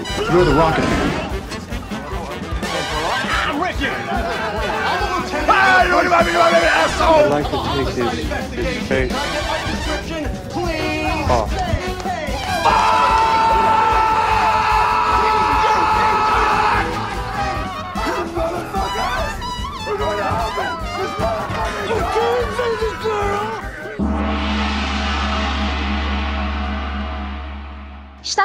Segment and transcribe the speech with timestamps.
[0.00, 0.84] You're the rocket.
[7.02, 7.88] I'd like to take
[8.56, 9.12] his, face
[11.30, 11.50] off.
[12.62, 12.99] Oh.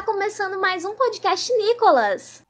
[0.05, 2.43] Começando mais um podcast Nicolas.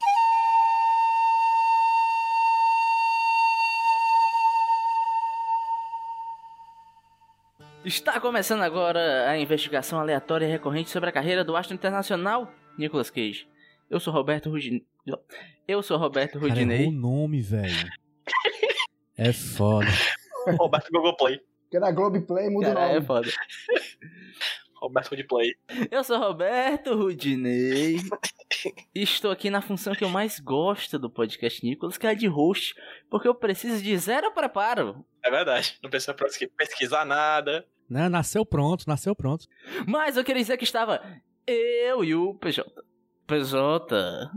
[7.83, 13.11] Está começando agora a investigação aleatória e recorrente sobre a carreira do astro internacional Nicolas
[13.11, 13.47] Cage.
[13.89, 14.83] Eu sou Roberto Rudinei.
[15.67, 16.91] Eu sou Roberto Cara, errou o Rudinei.
[16.91, 17.71] nome, velho.
[19.17, 19.87] É foda.
[20.59, 21.39] Roberto Google Play.
[21.61, 23.05] Porque na Globoplay muda o Cara, é nome.
[23.05, 23.31] foda.
[24.85, 25.55] Roberto de Play.
[25.89, 27.97] Eu sou Roberto Rudinei.
[28.93, 32.13] e Estou aqui na função que eu mais gosto do podcast Nicolas, que é a
[32.13, 32.75] de host,
[33.09, 35.03] porque eu preciso de zero preparo.
[35.23, 35.77] É verdade.
[35.81, 37.65] Não precisa pesqui- pesquisar nada.
[37.89, 39.47] Não, nasceu pronto, nasceu pronto.
[39.87, 41.01] Mas eu queria dizer que estava
[41.47, 42.63] eu e o PJ.
[43.27, 44.29] PJ.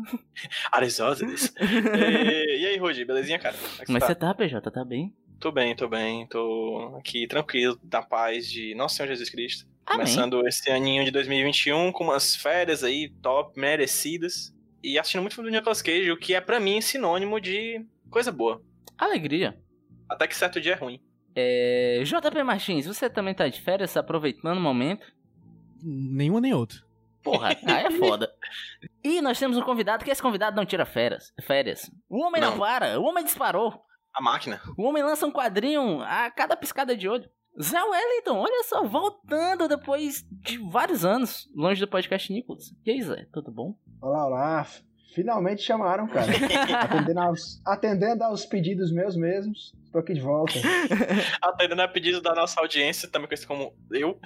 [0.73, 1.55] Arisóteles.
[1.61, 3.57] e, e aí, Rudy, belezinha, cara?
[3.85, 4.29] Como é você você tá?
[4.29, 4.71] tá, PJ?
[4.71, 5.15] Tá bem?
[5.39, 6.27] Tô bem, tô bem.
[6.27, 9.67] Tô aqui tranquilo, da paz de Nosso Senhor Jesus Cristo.
[9.89, 10.07] Amém.
[10.07, 14.55] Começando esse aninho de 2021 com umas férias aí top, merecidas.
[14.83, 18.31] E assistindo muito filme do Nicolas Cage, o que é pra mim sinônimo de coisa
[18.31, 18.63] boa.
[18.97, 19.59] Alegria.
[20.09, 21.01] Até que certo dia é ruim.
[21.35, 22.03] É...
[22.05, 25.07] JP Martins, você também tá de férias, aproveitando o momento?
[25.83, 26.85] Nenhum nem outro.
[27.23, 28.31] Porra, aí é foda.
[29.03, 31.33] E nós temos um convidado que esse convidado não tira férias.
[31.43, 31.91] Férias.
[32.09, 32.59] O homem não, Não.
[32.59, 33.83] para, o homem disparou.
[34.15, 34.61] A máquina.
[34.77, 37.29] O homem lança um quadrinho a cada piscada de olho.
[37.61, 42.73] Zé Wellington, olha só, voltando depois de vários anos longe do podcast Nicolas.
[42.87, 43.77] E aí, Zé, tudo bom?
[44.01, 44.67] Olá, olá.
[45.13, 46.31] Finalmente chamaram, cara.
[46.85, 49.75] atendendo, aos, atendendo aos pedidos meus mesmos.
[49.85, 50.53] Estou aqui de volta.
[51.43, 54.21] Atendendo a pedido da nossa audiência, também conhecido como eu.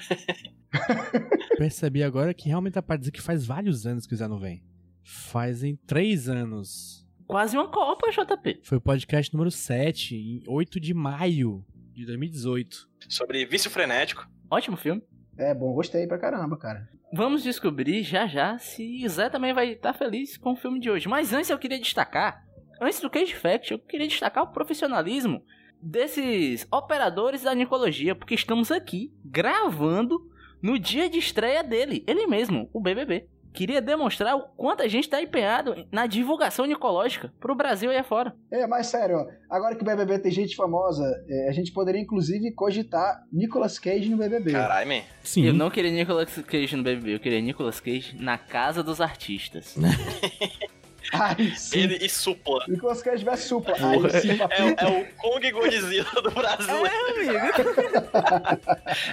[1.56, 4.38] Percebi agora que realmente dá pra dizer que faz vários anos que o Zé não
[4.38, 4.62] vem.
[5.02, 7.06] Fazem três anos.
[7.26, 8.60] Quase uma Copa, JP.
[8.64, 12.88] Foi o podcast número 7, em 8 de maio de 2018.
[13.08, 14.26] Sobre vício frenético.
[14.50, 15.02] Ótimo filme.
[15.36, 16.88] É bom, gostei pra caramba, cara.
[17.12, 21.08] Vamos descobrir já já se Zé também vai estar feliz com o filme de hoje.
[21.08, 22.44] Mas antes eu queria destacar,
[22.80, 25.44] antes do Cage Fact, eu queria destacar o profissionalismo
[25.80, 30.30] desses operadores da Nicologia, porque estamos aqui gravando
[30.62, 33.28] no dia de estreia dele, ele mesmo, o BBB.
[33.52, 38.34] Queria demonstrar o quanto a gente está empenhado na divulgação nicológica pro Brasil e afora.
[38.50, 42.50] É, mas sério, agora que o BBB tem gente famosa, é, a gente poderia inclusive
[42.52, 44.52] cogitar Nicolas Cage no BBB.
[44.52, 45.02] Caralho, man.
[45.22, 45.46] Sim.
[45.46, 49.76] Eu não queria Nicolas Cage no BBB, eu queria Nicolas Cage na casa dos artistas.
[51.12, 51.80] Ai, sim.
[51.80, 52.64] Ele e Supla.
[52.68, 53.74] Nicolas Cage vs Supla.
[53.74, 56.82] Aí sim, É, é o Kong Godzilla do Brasil.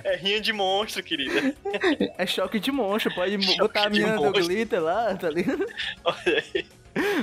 [0.03, 1.53] É, rinha de monstro, querida.
[2.17, 5.65] É choque de monstro, pode Choque botar a de minha do glitter lá, tá ligado?
[6.03, 6.65] Olha aí.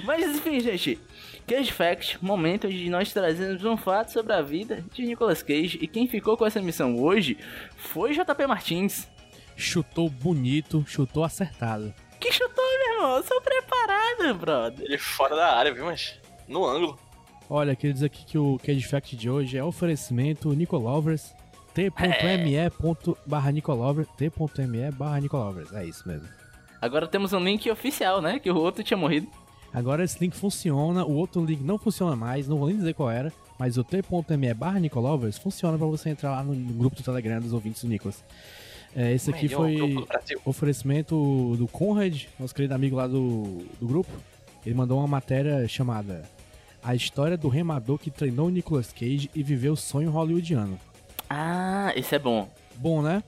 [0.05, 0.99] Mas enfim, gente.
[1.47, 5.79] Cage Fact, momento de nós trazermos um fato sobre a vida de Nicolas Cage.
[5.81, 7.39] E quem ficou com essa missão hoje
[7.77, 9.09] foi JP Martins.
[9.57, 11.95] Chutou bonito, chutou acertado.
[12.19, 12.56] Que chutou,
[12.97, 13.17] irmão?
[13.17, 14.87] Eu sou preparado, brother.
[14.87, 16.15] Ele fora da área, viu, mas
[16.49, 16.99] no ângulo.
[17.49, 21.33] Olha, queria dizer aqui que o Cage Fact de hoje é oferecimento Nicolovers,
[21.73, 21.91] t.me
[23.25, 25.73] barra Nicolovers, t.me barra Nicolovers.
[25.73, 26.29] É isso mesmo.
[26.81, 28.39] Agora temos um link oficial, né?
[28.41, 29.29] Que o outro tinha morrido.
[29.73, 33.11] Agora esse link funciona, o outro link não funciona mais, não vou nem dizer qual
[33.11, 37.41] era, mas o t.me barra Nicolovers funciona pra você entrar lá no grupo do Telegram
[37.41, 38.25] dos ouvintes do Nicolas.
[38.99, 40.07] É, esse aqui Melhor foi
[40.45, 44.11] oferecimento do Conrad, nosso querido amigo lá do, do grupo.
[44.65, 46.23] Ele mandou uma matéria chamada
[46.83, 50.79] A História do Remador que treinou Nicolas Cage e viveu o sonho hollywoodiano.
[51.29, 52.49] Ah, esse é bom.
[52.77, 53.23] Bom, né?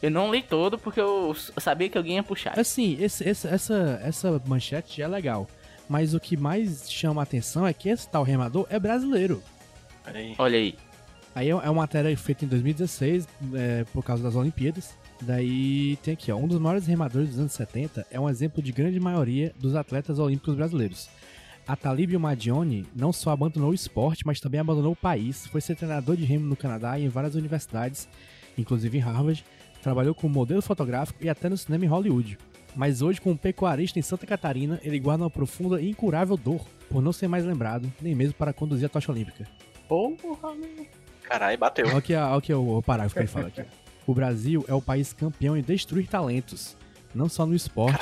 [0.00, 2.58] Eu não li todo porque eu sabia que alguém ia puxar.
[2.58, 5.46] Assim, esse- esse- essa, essa manchete já é legal.
[5.88, 9.42] Mas o que mais chama a atenção é que esse tal remador é brasileiro.
[10.06, 10.34] Olha aí.
[10.38, 10.74] Olha aí.
[11.34, 14.94] Aí é é uma matéria feita em 2016, é, por causa das Olimpíadas.
[15.22, 16.36] Daí tem aqui, ó.
[16.36, 20.18] Um dos maiores remadores dos anos 70 é um exemplo de grande maioria dos atletas
[20.18, 21.08] olímpicos brasileiros.
[21.66, 25.46] A Talib Madione não só abandonou o esporte, mas também abandonou o país.
[25.46, 28.08] Foi ser treinador de remo no Canadá e em várias universidades,
[28.58, 29.44] inclusive em Harvard.
[29.80, 32.36] Trabalhou como modelo fotográfico e até no cinema em Hollywood.
[32.74, 37.00] Mas hoje, como pecuarista em Santa Catarina, ele guarda uma profunda e incurável dor por
[37.00, 39.46] não ser mais lembrado, nem mesmo para conduzir a tocha olímpica.
[39.86, 40.86] Porra, meu.
[41.22, 41.86] Caralho, bateu.
[41.86, 43.62] Olha aqui, olha aqui o, o parágrafo que ele fala aqui.
[44.06, 46.76] O Brasil é o país campeão em destruir talentos,
[47.14, 48.00] não só no esporte,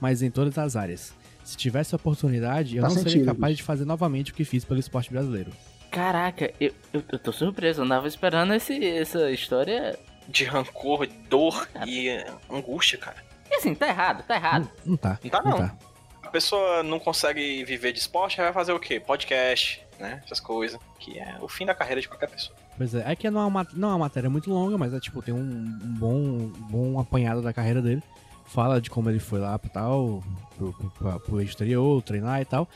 [0.00, 1.12] mas em todas as áreas.
[1.44, 3.56] Se tivesse a oportunidade, eu Tá não seria sentido, capaz bicho.
[3.58, 5.50] de fazer novamente o que fiz pelo esporte brasileiro.
[5.90, 9.98] Caraca, eu, eu, eu tô surpreso, eu não tava esperando esse, essa história.
[10.28, 13.16] De rancor, dor e eh, angústia, cara.
[13.50, 14.70] E assim, tá errado, tá errado.
[14.84, 15.18] Não, não tá.
[15.22, 15.58] Não tá, Não não.
[15.58, 15.76] tá.
[16.22, 19.00] A pessoa não consegue viver de esporte, vai fazer o quê?
[19.00, 20.22] Podcast, né?
[20.24, 20.78] Essas coisas.
[21.00, 22.56] Que é o fim da carreira de qualquer pessoa.
[22.76, 25.00] Pois é, é que não é, uma, não é uma matéria muito longa, mas é
[25.00, 28.02] tipo, tem um, um bom, um bom apanhado da carreira dele.
[28.44, 30.22] Fala de como ele foi lá pro tal,
[30.56, 32.68] pro, pro, pro, exterior, treinar e tal.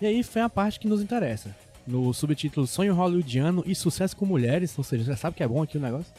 [0.00, 1.54] E aí foi a parte que nos interessa.
[1.86, 5.62] No subtítulo Sonho Hollywoodiano e Sucesso com Mulheres, ou seja, já sabe que é bom
[5.62, 6.12] aqui o negócio?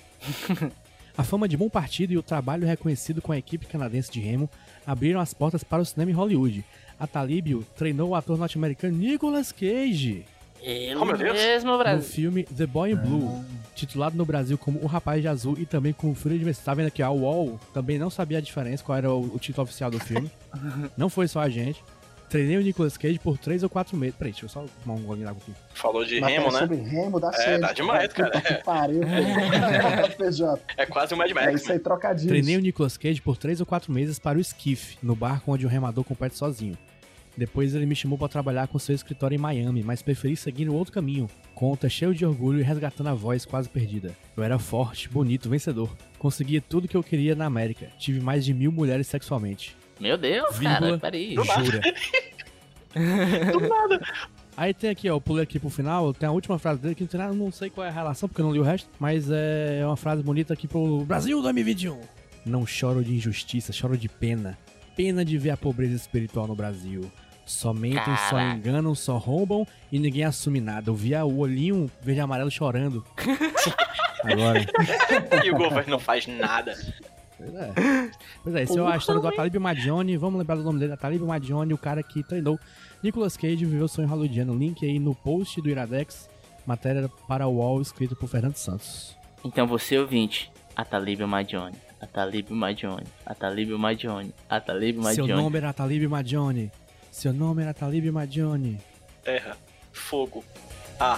[1.18, 4.50] a fama de bom partido e o trabalho reconhecido com a equipe canadense de remo
[4.86, 6.66] abriram as portas para o cinema em Hollywood.
[7.00, 10.26] A Talíbio treinou o ator norte-americano Nicolas Cage
[10.68, 11.34] Ele Oh, meu Deus.
[11.34, 12.02] mesmo, no Brasil.
[12.10, 13.46] filme The Boy in Blue,
[13.76, 16.66] titulado no Brasil como O Rapaz de Azul e também como Fúria de Versailles.
[16.66, 19.64] Tá vendo aqui, a UOL também não sabia a diferença, qual era o, o título
[19.64, 20.32] oficial do filme.
[20.98, 21.84] não foi só a gente.
[22.28, 24.16] Treinei o Nicolas Cage por 3 ou 4 meses.
[24.18, 25.54] Peraí, deixa eu só tomar um golinho d'água aqui.
[25.76, 26.60] Falou de Matéria remo, né?
[26.60, 27.62] sobre remo dá É, certo.
[27.62, 28.42] dá demais, Puta cara.
[28.42, 29.02] Que pariu.
[30.18, 30.62] PJ.
[30.76, 31.62] É quase um Mad É Max.
[31.62, 32.28] isso aí, trocadilhos.
[32.28, 35.68] Treinei o Nicolas Cage por 3 ou 4 meses para o Skiff, no barco onde
[35.68, 36.76] o remador compete sozinho.
[37.38, 40.74] Depois ele me chamou para trabalhar com seu escritório em Miami, mas preferi seguir um
[40.74, 41.30] outro caminho.
[41.54, 44.16] Conta cheio de orgulho e resgatando a voz quase perdida.
[44.38, 45.96] Eu era forte, bonito, vencedor.
[46.18, 47.88] Conseguia tudo que eu queria na América.
[47.98, 49.76] Tive mais de mil mulheres sexualmente.
[50.00, 50.80] Meu Deus, Vírgula.
[50.80, 51.36] cara, peraí.
[51.36, 51.82] Jura.
[53.52, 54.02] Do nada.
[54.58, 57.02] Aí tem aqui, ó, eu pulei aqui pro final, tem a última frase dele que
[57.04, 58.90] não tem nada, não sei qual é a relação, porque eu não li o resto,
[58.98, 62.00] mas é uma frase bonita aqui pro Brasil 2021.
[62.46, 64.58] Não choro de injustiça, choro de pena.
[64.96, 67.12] Pena de ver a pobreza espiritual no Brasil.
[67.46, 68.58] Só mentem, só Caraca.
[68.58, 70.90] enganam, só roubam e ninguém assume nada.
[70.90, 73.06] Eu via o olhinho verde e amarelo chorando.
[74.24, 74.66] Agora.
[75.46, 76.76] E o governo não faz nada.
[77.38, 77.74] Pois é.
[78.44, 80.18] Pois é, essa é a história do Atalib Madione.
[80.18, 82.60] Vamos lembrar do nome dele, Atalib Madione, o cara que treinou
[83.04, 84.56] Nicolas Cage e viveu o sonho hollywoodiano.
[84.58, 86.28] Link aí no post do Iradex,
[86.66, 89.16] matéria para o UOL, escrito por Fernando Santos.
[89.44, 95.44] Então você ouvinte, Atalíbio Magione, Atalíbio Magione, Atalíbio Magione, Atalíbio Seu Magione.
[95.44, 96.72] nome era Atalib Madione.
[97.16, 98.78] Seu nome era Atalib Madione.
[99.24, 99.56] Terra,
[99.94, 100.44] fogo,
[101.00, 101.18] ar.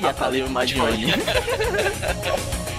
[0.00, 1.12] E Atalíbio Magione.
[1.12, 2.64] Progredindo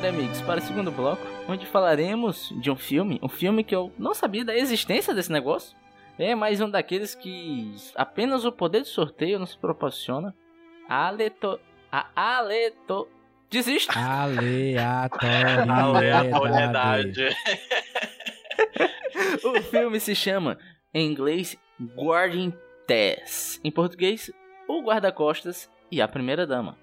[0.00, 3.92] agora, amigos, para o segundo bloco, onde falaremos de um filme, um filme que eu
[3.98, 5.76] não sabia da existência desse negócio.
[6.18, 10.34] É mais um daqueles que apenas o poder de sorteio nos proporciona.
[10.88, 11.60] Aleto...
[11.92, 13.08] A aleto...
[13.50, 13.92] Desisto!
[13.98, 15.70] Aleatoriedade.
[15.70, 17.28] Aleatoriedade.
[19.44, 20.56] O filme se chama,
[20.94, 21.58] em inglês,
[21.94, 22.54] Guarding
[22.86, 23.60] Tess.
[23.62, 24.30] Em português,
[24.66, 26.78] O Guarda-Costas e a Primeira Dama.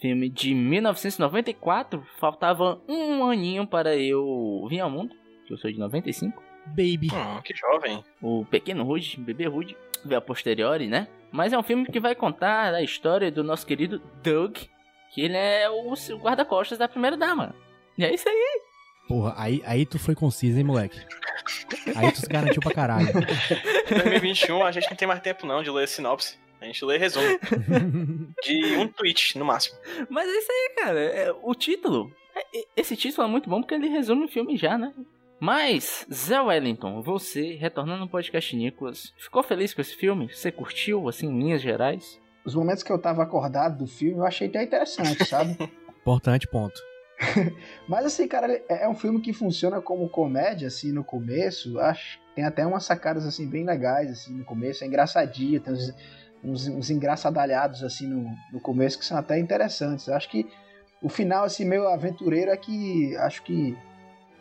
[0.00, 2.06] Filme de 1994.
[2.18, 5.14] Faltava um aninho para eu vir ao mundo,
[5.46, 6.42] que eu sou de 95.
[6.66, 7.08] Baby.
[7.12, 8.04] Hum, que jovem.
[8.20, 11.08] O pequeno Rude, bebê Rude, veio a posteriori, né?
[11.32, 14.56] Mas é um filme que vai contar a história do nosso querido Doug,
[15.10, 17.54] que ele é o guarda-costas da Primeira Dama.
[17.96, 18.60] E é isso aí.
[19.08, 21.00] Porra, aí, aí tu foi conciso, hein, moleque?
[21.96, 23.08] Aí tu se garantiu pra caralho.
[23.90, 26.38] Em 2021 a gente não tem mais tempo não de ler sinopse.
[26.60, 27.26] A gente lê resumo.
[28.42, 29.78] De um tweet, no máximo.
[30.08, 31.00] Mas é isso aí, cara.
[31.00, 32.12] É, o título.
[32.54, 34.92] é- esse título é muito bom porque ele resume o filme já, né?
[35.40, 40.28] Mas, Zé Wellington, você, retornando no podcast Nicolas, ficou feliz com esse filme?
[40.28, 42.20] Você curtiu, assim, em linhas gerais?
[42.44, 45.56] Os momentos que eu tava acordado do filme, eu achei até interessante, sabe?
[46.00, 46.80] Importante ponto.
[47.88, 51.78] Mas assim, cara, é um filme que funciona como comédia, assim, no começo.
[51.78, 54.84] Acho tem até umas sacadas, assim, bem legais, assim, no começo.
[54.84, 55.92] É engraçadinho, tem uns,
[56.42, 60.06] uns, uns engraçadalhados, assim, no, no começo que são até interessantes.
[60.06, 60.46] Eu acho que
[61.02, 63.76] o final, assim, meio aventureiro é que acho que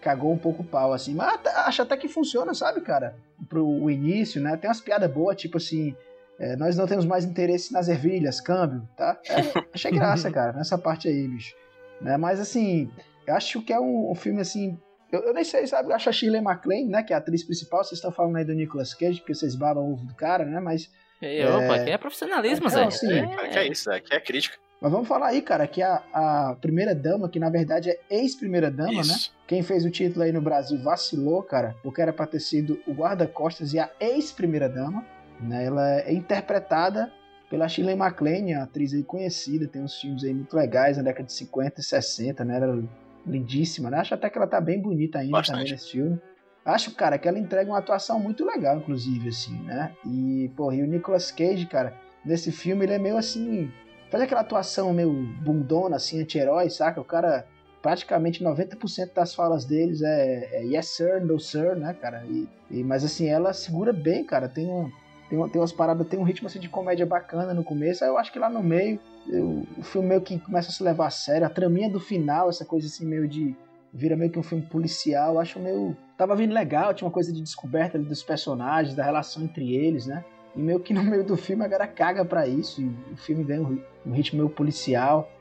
[0.02, 1.14] cagou um pouco o pau, assim.
[1.14, 3.16] Mas até- acho até que funciona, sabe, cara?
[3.50, 4.56] Pro o início, né?
[4.58, 5.96] Tem umas piadas boas, tipo assim...
[6.40, 9.20] é, nós não temos mais interesse nas ervilhas, câmbio, tá?
[9.28, 9.36] É,
[9.74, 11.56] achei graça, cara, nessa parte aí, bicho.
[12.00, 12.16] Né?
[12.16, 12.92] Mas assim,
[13.26, 14.78] eu acho que é um, um filme assim.
[15.12, 15.90] Eu, eu nem sei, sabe?
[15.90, 17.02] Eu acho a Shirley MacLaine, né?
[17.02, 17.84] Que é a atriz principal.
[17.84, 20.60] Vocês estão falando aí do Nicolas Cage, porque vocês babam o ovo do cara, né?
[20.60, 22.84] Mas E, Opa, aqui é profissionalismo, É, Zé.
[22.84, 23.12] não, sim.
[23.12, 24.58] É, que é isso, é, que é crítica.
[24.80, 28.70] Mas vamos falar aí, cara, que a, a primeira dama, que na verdade é ex-primeira
[28.70, 29.16] dama, né?
[29.48, 32.94] Quem fez o título aí no Brasil vacilou, cara, porque era pra ter sido o
[32.94, 35.04] guarda-costas e a ex-primeira dama.
[35.40, 35.66] Né?
[35.66, 37.12] Ela é interpretada
[37.50, 41.26] pela Shirley MacLaine, uma atriz aí conhecida, tem uns filmes aí muito legais na década
[41.26, 42.58] de 50 e 60, né?
[42.58, 42.84] Ela é
[43.30, 43.98] lindíssima, né?
[43.98, 45.58] Acho até que ela tá bem bonita ainda Bastante.
[45.58, 46.20] também nesse filme.
[46.68, 49.94] Acho, cara, que ela entrega uma atuação muito legal, inclusive, assim, né?
[50.06, 51.94] E, porra, e o Nicolas Cage, cara,
[52.26, 53.72] nesse filme ele é meio assim.
[54.12, 57.00] Faz aquela atuação meio bundona, assim, anti-herói, saca?
[57.00, 57.48] O cara,
[57.82, 62.26] praticamente 90% das falas deles é, é yes sir, no sir, né, cara?
[62.28, 64.50] E, e- mas assim, ela segura bem, cara.
[64.50, 64.92] Tem, um,
[65.30, 68.04] tem, tem umas paradas, tem um ritmo assim, de comédia bacana no começo.
[68.04, 70.84] Aí eu acho que lá no meio, eu- o filme meio que começa a se
[70.84, 71.48] levar a sério.
[71.48, 73.56] A traminha do final, essa coisa assim, meio de.
[73.94, 75.34] Vira meio que um filme policial.
[75.36, 75.96] Eu acho meio.
[76.18, 80.06] Tava vindo legal, tinha uma coisa de descoberta ali dos personagens, da relação entre eles,
[80.08, 80.24] né?
[80.56, 82.82] E meio que no meio do filme a galera caga pra isso.
[82.82, 85.32] E o filme ganha um, ri- ritmo meio policial.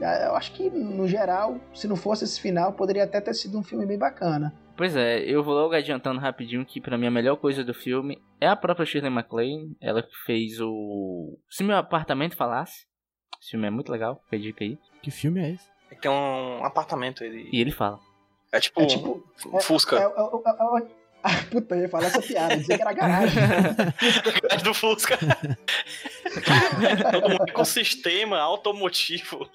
[0.00, 3.58] Ah, Eu acho que, no geral, se não fosse esse final, poderia até ter sido
[3.58, 4.54] um filme bem bacana.
[4.76, 8.16] Pois é, eu vou logo adiantando rapidinho que pra mim a melhor coisa do filme
[8.40, 9.76] é a própria Shirley MacLaine.
[9.80, 11.36] Ela que fez o.
[11.50, 12.86] Se meu apartamento falasse.
[13.40, 14.78] Esse filme é muito legal, fica a dica aí.
[15.02, 15.68] Que filme é esse?
[16.00, 17.48] Tem um apartamento ele.
[17.52, 17.98] E ele fala.
[18.52, 19.96] É tipo, É tipo- um Fusca.
[19.96, 22.92] É, é, é, é, é- Ah, puta, eu ia falar essa piada, dizer que era
[22.92, 23.42] garagem.
[24.50, 25.18] É do Fusca.
[27.10, 29.48] Todo um ecossistema automotivo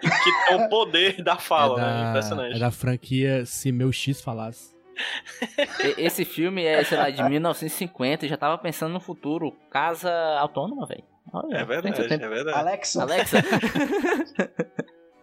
[0.00, 2.02] que tem o poder da fala, é, né?
[2.02, 2.56] da, Impressionante.
[2.56, 4.74] é da franquia Se Meu X Falasse.
[5.96, 9.52] Esse filme é, sei lá, de 1950 e já tava pensando no futuro.
[9.70, 11.04] Casa autônoma, velho.
[11.52, 12.58] É verdade, é verdade.
[12.58, 13.02] Alexa.
[13.02, 13.38] Alexa,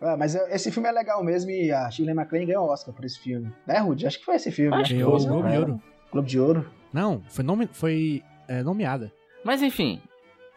[0.03, 3.05] Ah, mas esse filme é legal mesmo e a Shirley MacLaine ganhou o Oscar por
[3.05, 3.51] esse filme.
[3.65, 4.05] Né, Rudy?
[4.05, 4.75] Acho que foi esse filme.
[4.75, 4.99] Acho né?
[4.99, 5.57] Ganhou o Foi, Globo de?
[5.57, 5.81] Ouro.
[6.11, 6.71] Globo de Ouro.
[6.91, 9.11] Não, foi, nome, foi é, nomeada.
[9.43, 10.01] Mas enfim,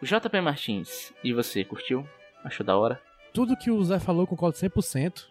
[0.01, 2.05] o JP Martins, e você, curtiu?
[2.43, 3.01] Achou da hora?
[3.33, 5.25] Tudo que o Zé falou, eu concordo 100%.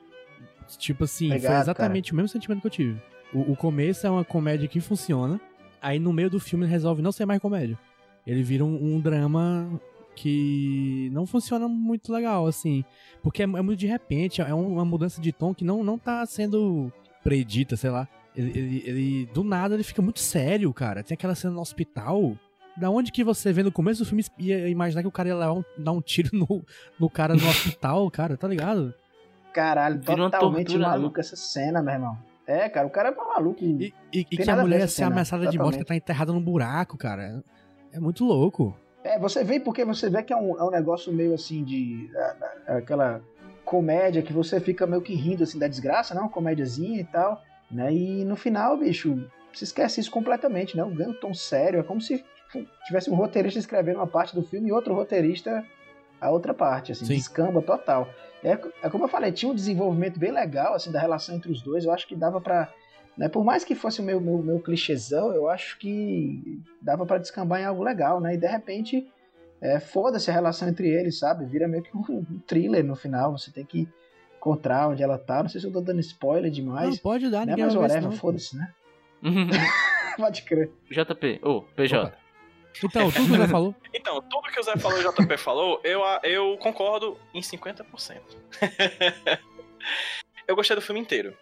[0.78, 3.02] Tipo assim, foi Obrigado, exatamente o mesmo sentimento que eu tive.
[3.32, 5.40] O, o começo é uma comédia que funciona,
[5.80, 7.78] aí no meio do filme ele resolve não ser mais comédia.
[8.26, 9.80] Ele vira um, um drama
[10.16, 12.84] que não funciona muito legal, assim.
[13.22, 15.98] Porque é, é muito de repente, é um- uma mudança de tom que não, não
[15.98, 16.92] tá sendo
[17.22, 18.08] predita, sei lá.
[18.34, 21.02] Ele, ele- ele- do nada, ele fica muito sério, cara.
[21.02, 22.36] Tem aquela cena no hospital.
[22.76, 25.36] Da onde que você vê no começo do filme ia imaginar que o cara ia
[25.36, 26.62] levar um- dar um tiro no,
[26.98, 28.92] no cara no hospital, cara, tá ligado?
[29.54, 32.18] Caralho, totalmente tortura, né, maluco essa cena, meu irmão.
[32.46, 33.64] É, cara, o cara é maluco.
[33.64, 35.86] E, e- e que a mulher ia ser cena, ameaçada de morte, que totalmente.
[35.88, 37.42] tá enterrada num buraco, cara.
[37.90, 38.76] É muito louco.
[39.06, 42.10] É, você vê porque você vê que é um, é um negócio meio assim de.
[42.14, 42.34] é-
[42.66, 43.22] é aquela
[43.64, 46.20] comédia que você fica meio que rindo assim da desgraça, né?
[46.20, 47.42] Uma comédiazinha e tal.
[47.70, 47.92] Né?
[47.92, 50.84] E no final, bicho, você esquece isso completamente, né?
[50.84, 51.80] O ganho tom sério.
[51.80, 52.24] É como se
[52.86, 55.64] tivesse um roteirista escrevendo uma parte do filme e outro roteirista
[56.20, 57.14] a outra parte, assim, Sim.
[57.14, 58.08] descamba total.
[58.42, 61.60] É, é como eu falei, tinha um desenvolvimento bem legal, assim, da relação entre os
[61.62, 61.84] dois.
[61.84, 62.72] Eu acho que dava pra.
[63.16, 67.16] Né, por mais que fosse o meu, meu, meu clichêzão, eu acho que dava pra
[67.18, 68.34] descambar em algo legal, né?
[68.34, 69.06] E de repente,
[69.60, 71.46] é, foda-se a relação entre eles, sabe?
[71.46, 73.32] Vira meio que um, um thriller no final.
[73.32, 73.88] Você tem que
[74.36, 75.42] encontrar onde ela tá.
[75.42, 76.90] Não sei se eu tô dando spoiler demais.
[76.90, 77.52] não pode dar, né?
[77.52, 78.72] ninguém Mas whatever, foda-se, né?
[80.16, 80.70] Pode crer.
[80.90, 82.00] JP, ô, PJ.
[82.00, 82.16] Opa.
[82.82, 83.74] Então, tudo que o Zé falou.
[83.94, 88.20] Então, tudo que o Zé falou e o JP falou, eu, eu concordo em 50%.
[90.46, 91.34] eu gostei do filme inteiro.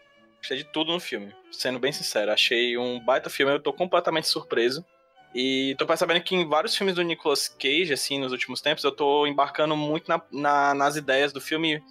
[0.45, 1.35] Gostei de tudo no filme.
[1.51, 4.85] Sendo bem sincero, achei um baita filme, eu tô completamente surpreso.
[5.35, 8.93] E tô percebendo que em vários filmes do Nicolas Cage, assim, nos últimos tempos, eu
[8.93, 11.83] tô embarcando muito na- na- nas ideias do filme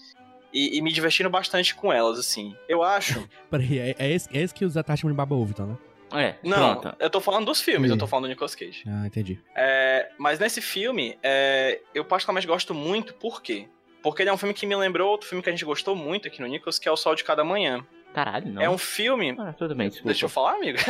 [0.53, 2.55] e, e me divertindo bastante com elas, assim.
[2.69, 3.27] Eu acho.
[3.49, 5.77] Peraí, é, é, esse, é esse que o Zé tá de baba ovo, então, né?
[6.13, 6.95] É, Não, pronto.
[6.99, 7.95] eu tô falando dos filmes, Sim.
[7.95, 8.83] eu tô falando do Nicolas Cage.
[8.87, 9.41] Ah, entendi.
[9.55, 13.67] É, mas nesse filme, é, eu particularmente gosto muito, por quê?
[14.03, 16.27] Porque ele é um filme que me lembrou outro filme que a gente gostou muito
[16.27, 17.83] aqui no Nicolas, que é O Sol de Cada Manhã.
[18.13, 18.61] Caralho, não.
[18.61, 19.35] É um filme.
[19.39, 20.09] Ah, tudo bem, desculpa.
[20.09, 20.77] Deixa eu falar, amigo?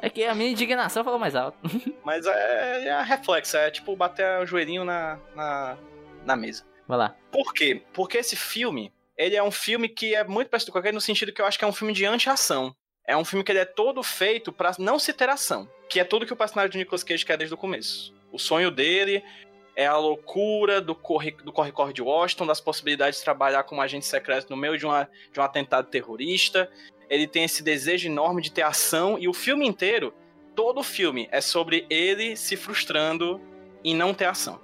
[0.00, 1.58] É que a minha indignação falou mais alto.
[2.04, 5.76] Mas é, é reflexo, é tipo bater o joelhinho na, na,
[6.24, 6.64] na mesa.
[6.86, 7.16] Vai lá.
[7.32, 7.82] Por quê?
[7.92, 11.32] Porque esse filme, ele é um filme que é muito parecido com aquele no sentido
[11.32, 12.74] que eu acho que é um filme de anti-ação.
[13.04, 15.68] É um filme que ele é todo feito pra não se ter ação.
[15.88, 18.14] Que é tudo que o personagem do Nicolas Cage quer desde o começo.
[18.30, 19.24] O sonho dele
[19.78, 24.06] é a loucura do corre- do corre-corre de Washington, das possibilidades de trabalhar como agente
[24.06, 26.68] secreto no meio de, uma, de um atentado terrorista.
[27.08, 30.12] Ele tem esse desejo enorme de ter ação e o filme inteiro,
[30.56, 33.40] todo o filme é sobre ele se frustrando
[33.84, 34.60] em não ter ação.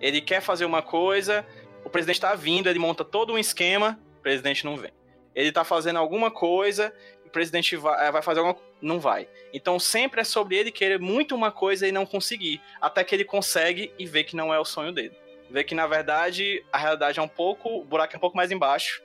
[0.00, 1.44] Ele quer fazer uma coisa,
[1.84, 4.92] o presidente tá vindo, ele monta todo um esquema, o presidente não vem.
[5.34, 6.94] Ele tá fazendo alguma coisa,
[7.32, 9.28] presidente vai, eh, vai fazer alguma não vai.
[9.52, 13.24] Então sempre é sobre ele querer muito uma coisa e não conseguir, até que ele
[13.24, 15.16] consegue e vê que não é o sonho dele.
[15.50, 18.50] vê que na verdade a realidade é um pouco, o buraco é um pouco mais
[18.50, 19.02] embaixo,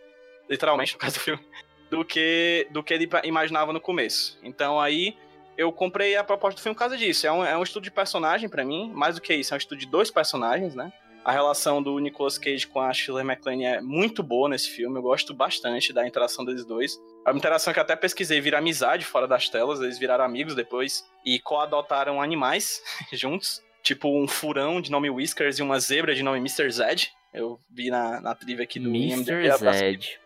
[0.50, 1.43] literalmente no caso do filme,
[1.89, 4.39] do que do que ele imaginava no começo.
[4.43, 5.15] Então aí
[5.57, 7.25] eu comprei a proposta do filme por causa disso.
[7.25, 9.57] É um, é um estudo de personagem para mim, mais do que isso, é um
[9.57, 10.93] estudo de dois personagens, né?
[11.25, 14.98] A relação do Nicolas Cage com a Shirley MacLaine é muito boa nesse filme.
[14.98, 16.98] Eu gosto bastante da interação deles dois.
[17.27, 19.81] É uma interação que eu até pesquisei, vira amizade fora das telas.
[19.81, 22.81] Eles viraram amigos depois e co-adotaram animais
[23.12, 23.62] juntos.
[23.84, 26.72] Tipo um furão de nome Whiskers e uma zebra de nome Mr.
[26.72, 27.12] Zed.
[27.34, 29.43] Eu vi na, na trivia aqui do Mr.
[29.43, 29.57] IMDb.
[29.57, 30.19] Zed.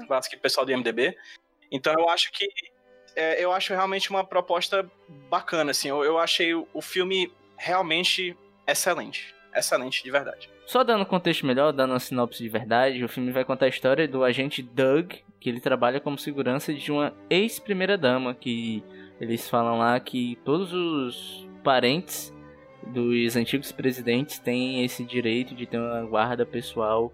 [0.00, 1.16] Abraço aqui pessoal do IMDB.
[1.72, 2.48] Então eu acho que
[3.16, 4.88] é, eu acho realmente uma proposta
[5.28, 5.88] bacana, assim.
[5.88, 9.34] Eu, eu achei o, o filme realmente excelente.
[9.52, 10.53] Excelente, de verdade.
[10.66, 14.08] Só dando contexto melhor, dando uma sinopse de verdade, o filme vai contar a história
[14.08, 18.82] do agente Doug, que ele trabalha como segurança de uma ex-primeira-dama, que
[19.20, 22.34] eles falam lá que todos os parentes
[22.86, 27.12] dos antigos presidentes têm esse direito de ter uma guarda pessoal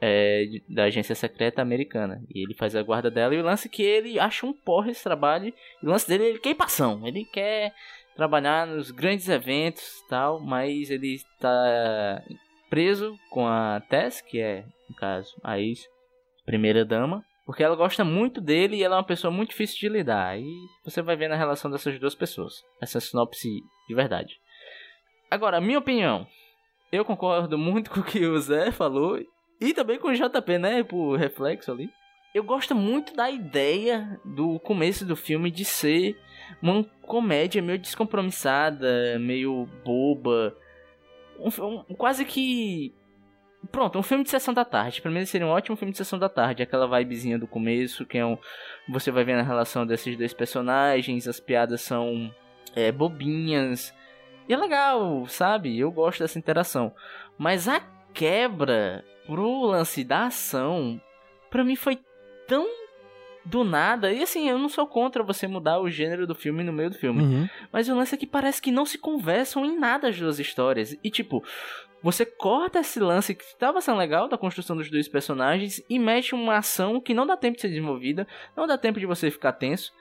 [0.00, 2.22] é, da agência secreta americana.
[2.32, 3.34] E ele faz a guarda dela.
[3.34, 5.52] E o lance é que ele acha um porra esse trabalho.
[5.82, 7.06] O lance dele ele quer ação.
[7.06, 7.74] Ele quer
[8.16, 10.40] trabalhar nos grandes eventos tal.
[10.40, 12.22] Mas ele está
[12.70, 17.22] preso com a Tess, que é, no caso, a ex-primeira dama.
[17.44, 20.38] Porque ela gosta muito dele e ela é uma pessoa muito difícil de lidar.
[20.38, 20.46] E
[20.84, 22.62] você vai ver na relação dessas duas pessoas.
[22.80, 23.48] Essa sinopse
[23.88, 24.38] de verdade.
[25.28, 26.26] Agora, minha opinião.
[26.92, 29.18] Eu concordo muito com o que o Zé falou.
[29.60, 30.84] E também com o JP, né?
[30.84, 31.90] Por reflexo ali.
[32.32, 36.16] Eu gosto muito da ideia do começo do filme de ser
[36.62, 40.56] uma comédia meio descompromissada, meio boba.
[41.40, 42.94] Um, um- quase que.
[43.70, 45.02] Pronto, um filme de sessão da tarde.
[45.02, 46.62] Pra mim seria um ótimo filme de sessão da tarde.
[46.62, 48.38] Aquela vibezinha do começo, que é um.
[48.88, 52.34] Você vai vendo a relação desses dois personagens, as piadas são
[52.74, 53.94] é, bobinhas.
[54.48, 55.78] E é legal, sabe?
[55.78, 56.92] Eu gosto dessa interação.
[57.38, 57.80] Mas a
[58.12, 61.00] quebra pro lance da ação,
[61.50, 61.98] pra mim foi
[62.48, 62.66] tão
[63.44, 64.12] do nada.
[64.12, 66.96] E assim, eu não sou contra você mudar o gênero do filme no meio do
[66.96, 67.22] filme.
[67.22, 67.48] Uhum.
[67.72, 70.96] Mas o lance é que parece que não se conversam em nada as duas histórias.
[71.02, 71.42] E tipo,
[72.02, 76.34] você corta esse lance que estava sendo legal da construção dos dois personagens e mete
[76.34, 78.26] uma ação que não dá tempo de ser desenvolvida,
[78.56, 79.92] não dá tempo de você ficar tenso,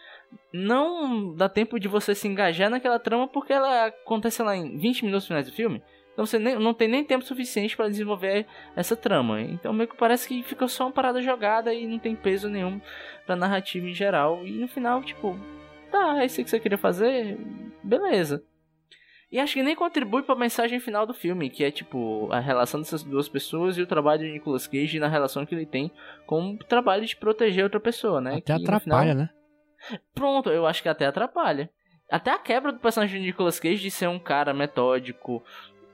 [0.54, 5.06] não dá tempo de você se engajar naquela trama porque ela acontece lá em 20
[5.06, 5.82] minutos finais do filme.
[6.20, 9.40] Então você nem, não tem nem tempo suficiente para desenvolver essa trama.
[9.40, 12.82] Então meio que parece que ficou só uma parada jogada e não tem peso nenhum
[13.26, 14.46] pra narrativa em geral.
[14.46, 15.40] E no final, tipo,
[15.90, 17.38] tá, é isso que você queria fazer,
[17.82, 18.44] beleza.
[19.32, 22.82] E acho que nem contribui pra mensagem final do filme, que é tipo a relação
[22.82, 25.90] dessas duas pessoas e o trabalho de Nicolas Cage na relação que ele tem
[26.26, 28.32] com o trabalho de proteger outra pessoa, né?
[28.32, 29.30] Até Que, atrapalha, final- né?
[30.14, 31.70] Pronto, eu acho que até atrapalha.
[32.12, 35.44] Até a quebra do personagem de Nicolas Cage de ser um cara metódico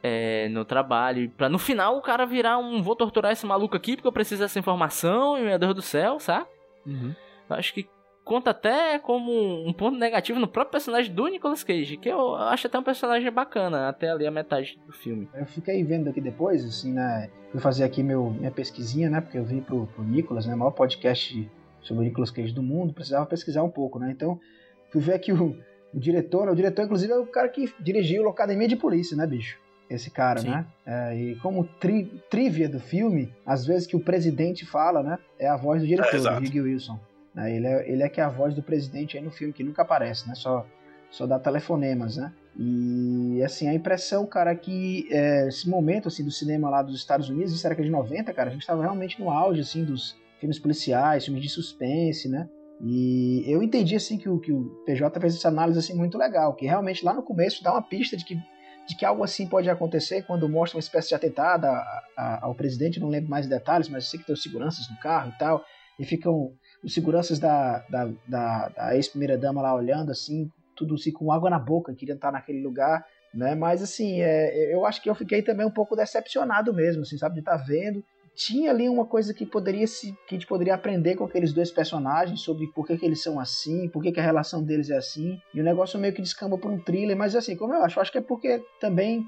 [0.08, 1.28] é, no trabalho.
[1.32, 2.84] Pra no final o cara virar um.
[2.84, 6.20] Vou torturar esse maluco aqui porque eu preciso dessa informação e meu Deus do céu,
[6.20, 6.46] sabe?
[6.86, 7.16] Uhum.
[7.50, 7.90] Acho que
[8.24, 12.68] conta até como um ponto negativo no próprio personagem do Nicolas Cage, que eu acho
[12.68, 15.28] até um personagem bacana, até ali a metade do filme.
[15.34, 17.30] Eu fiquei vendo aqui depois, assim, né?
[17.52, 19.22] Fui fazer aqui meu, minha pesquisinha, né?
[19.22, 20.54] Porque eu vim pro, pro Nicolas, né?
[20.54, 21.50] O maior podcast
[21.82, 22.94] sobre o Nicolas Cage do mundo.
[22.94, 24.12] Precisava pesquisar um pouco, né?
[24.12, 24.40] Então,
[24.92, 25.58] fui ver aqui o,
[25.92, 26.46] o diretor.
[26.46, 29.65] né, O diretor, inclusive, é o cara que dirigiu o Academia de Polícia, né, bicho?
[29.90, 30.50] Esse cara, Sim.
[30.50, 30.66] né?
[30.86, 35.20] É, e como tri, trivia do filme, às vezes que o presidente fala, né?
[35.40, 36.42] É a voz do É, diretor, do exato.
[36.44, 37.00] Hugh Wilson.
[37.34, 39.64] né, Ele é, ele é que é a voz do presidente aí no filme, que
[39.64, 40.34] nunca aparece, né?
[40.36, 40.66] Só,
[41.12, 42.34] só dá telefonemas, né?
[42.58, 47.30] E assim, a impressão, cara, que é, esse momento assim do cinema lá dos Estados
[47.30, 50.16] Unidos, isso era que de 90, cara, a gente tava realmente no auge assim dos
[50.40, 52.50] filmes policiais, filmes de suspense, né?
[52.82, 56.54] E eu entendi assim que o, que o PJ fez essa análise assim muito legal,
[56.54, 58.38] que realmente lá no começo dá uma pista de que,
[58.88, 62.54] de que algo assim pode acontecer quando mostra uma espécie de atentado a- a- ao
[62.56, 65.64] presidente, não lembro mais detalhes, mas sei que tem os seguranças no carro e tal,
[66.00, 66.52] e ficam
[66.84, 71.50] os seguranças da, da, da, da ex-primeira dama lá olhando assim, tudo assim com água
[71.50, 73.56] na boca, queriam estar naquele lugar, né?
[73.56, 77.36] Mas assim, é, eu acho que eu fiquei também um pouco decepcionado mesmo, assim, sabe,
[77.36, 78.04] de estar vendo.
[78.36, 81.72] Tinha ali uma coisa que poderia se que a gente poderia aprender com aqueles dois
[81.72, 84.98] personagens sobre por que, que eles são assim, por que, que a relação deles é
[84.98, 85.40] assim.
[85.54, 88.02] E o negócio meio que descamba por um thriller, mas assim, como eu acho, eu
[88.02, 89.26] acho que é porque também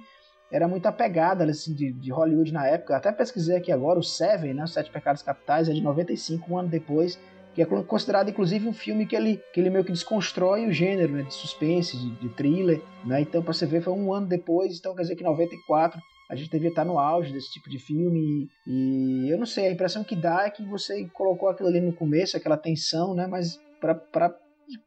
[0.51, 2.97] era muito apegada assim, de, de Hollywood na época.
[2.97, 6.57] Até pesquisei aqui agora, o Seven, né, Os Sete Pecados Capitais, é de 95, um
[6.57, 7.17] ano depois
[7.57, 11.11] que é considerado inclusive um filme que ele, que ele meio que desconstrói o gênero
[11.11, 13.21] né, de suspense, de, de thriller, né?
[13.21, 16.35] Então, para você ver, foi um ano depois, então quer dizer que em 94 a
[16.35, 19.71] gente devia estar no auge desse tipo de filme e, e eu não sei, a
[19.71, 23.27] impressão que dá é que você colocou aquilo ali no começo, aquela tensão, né?
[23.27, 24.35] Mas para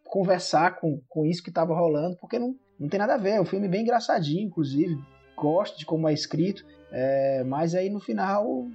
[0.04, 3.40] conversar com, com isso que estava rolando, porque não, não tem nada a ver, é
[3.40, 4.98] um filme bem engraçadinho, inclusive,
[5.36, 6.64] gosto de como é escrito.
[6.92, 8.66] É, mas aí no final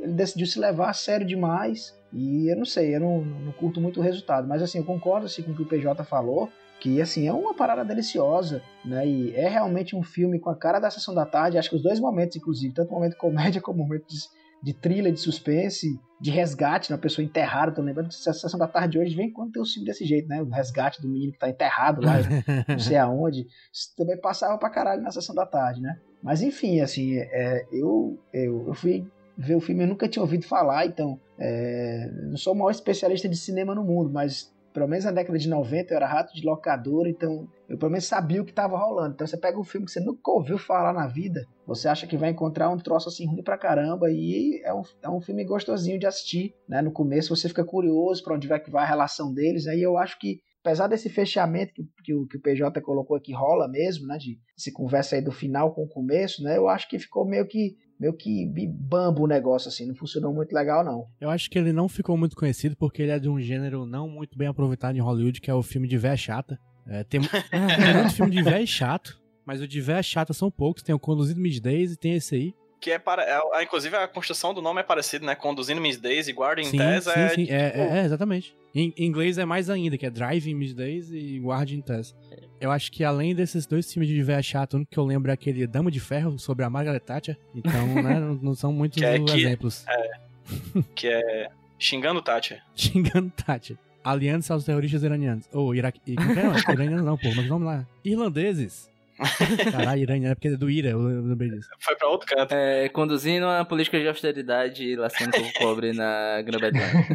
[0.00, 1.94] ele decidiu se levar a sério demais.
[2.12, 4.48] E eu não sei, eu não, não curto muito o resultado.
[4.48, 6.48] Mas assim, eu concordo assim, com o que o PJ falou.
[6.86, 9.04] Que assim, é uma parada deliciosa, né?
[9.04, 11.58] E é realmente um filme com a cara da sessão da tarde.
[11.58, 14.16] Acho que os dois momentos, inclusive, tanto o momento de comédia como o momento de,
[14.62, 17.72] de trilha, de suspense, de resgate na pessoa enterrada.
[17.72, 20.04] Tô lembrando que a sessão da tarde de hoje vem quando tem um filme desse
[20.04, 20.40] jeito, né?
[20.40, 22.18] O resgate do menino que tá enterrado lá,
[22.68, 23.48] não sei aonde.
[23.72, 25.98] Isso também passava pra caralho na sessão da tarde, né?
[26.22, 29.04] Mas enfim, assim, é, eu, eu, eu fui
[29.36, 33.28] ver o filme, eu nunca tinha ouvido falar, então é, não sou o maior especialista
[33.28, 36.44] de cinema no mundo, mas pelo menos na década de 90 eu era rato de
[36.44, 39.14] locador, então eu pelo menos sabia o que estava rolando.
[39.14, 42.14] Então você pega um filme que você nunca ouviu falar na vida, você acha que
[42.14, 45.98] vai encontrar um troço assim ruim pra caramba, e é um, é um filme gostosinho
[45.98, 46.82] de assistir, né?
[46.82, 49.96] No começo você fica curioso para onde vai que vai a relação deles, aí eu
[49.96, 54.06] acho que apesar desse fechamento que, que, o, que o PJ colocou aqui rola mesmo,
[54.06, 54.18] né?
[54.18, 56.58] De se conversa aí do final com o começo, né?
[56.58, 60.52] Eu acho que ficou meio que meio que bambo o negócio, assim, não funcionou muito
[60.52, 61.06] legal, não.
[61.20, 64.08] Eu acho que ele não ficou muito conhecido porque ele é de um gênero não
[64.08, 66.58] muito bem aproveitado em Hollywood, que é o filme de véia chata.
[66.86, 70.82] É, tem, tem muito filme de véia chato, mas o de véia chata são poucos.
[70.82, 72.54] Tem o Conduzido Days e tem esse aí.
[72.80, 73.22] Que é para.
[73.24, 75.34] É, inclusive a construção do nome é parecido, né?
[75.34, 77.28] Conduzindo Miss Days e Guarding sim, Tess sim, é.
[77.30, 77.52] Sim, tipo...
[77.52, 78.54] é, é, exatamente.
[78.74, 82.14] Em inglês é mais ainda, que é Driving Miss Days e Guarding Tess.
[82.60, 85.30] Eu acho que além desses dois filmes de véia chato, o único que eu lembro
[85.30, 87.36] é aquele Dama de Ferro sobre a Margaret Thatcher.
[87.54, 89.84] Então, né, não, não são muitos que é, que, exemplos.
[89.86, 92.62] É, que é Xingando Thatcher.
[92.74, 93.76] Xingando Thatcher.
[94.02, 95.48] Aliança aos terroristas iranianos.
[95.52, 96.00] Ou oh, iraque.
[96.06, 97.86] Não, iranianos não, pô, mas vamos lá.
[98.04, 98.88] Irlandeses.
[99.72, 101.68] Caralho, iraniano é porque é do Ira, eu lembrei disso.
[101.80, 102.52] Foi pra outro canto.
[102.52, 107.06] É, conduzindo a política de austeridade e lascando o povo pobre na Grã-Bretanha.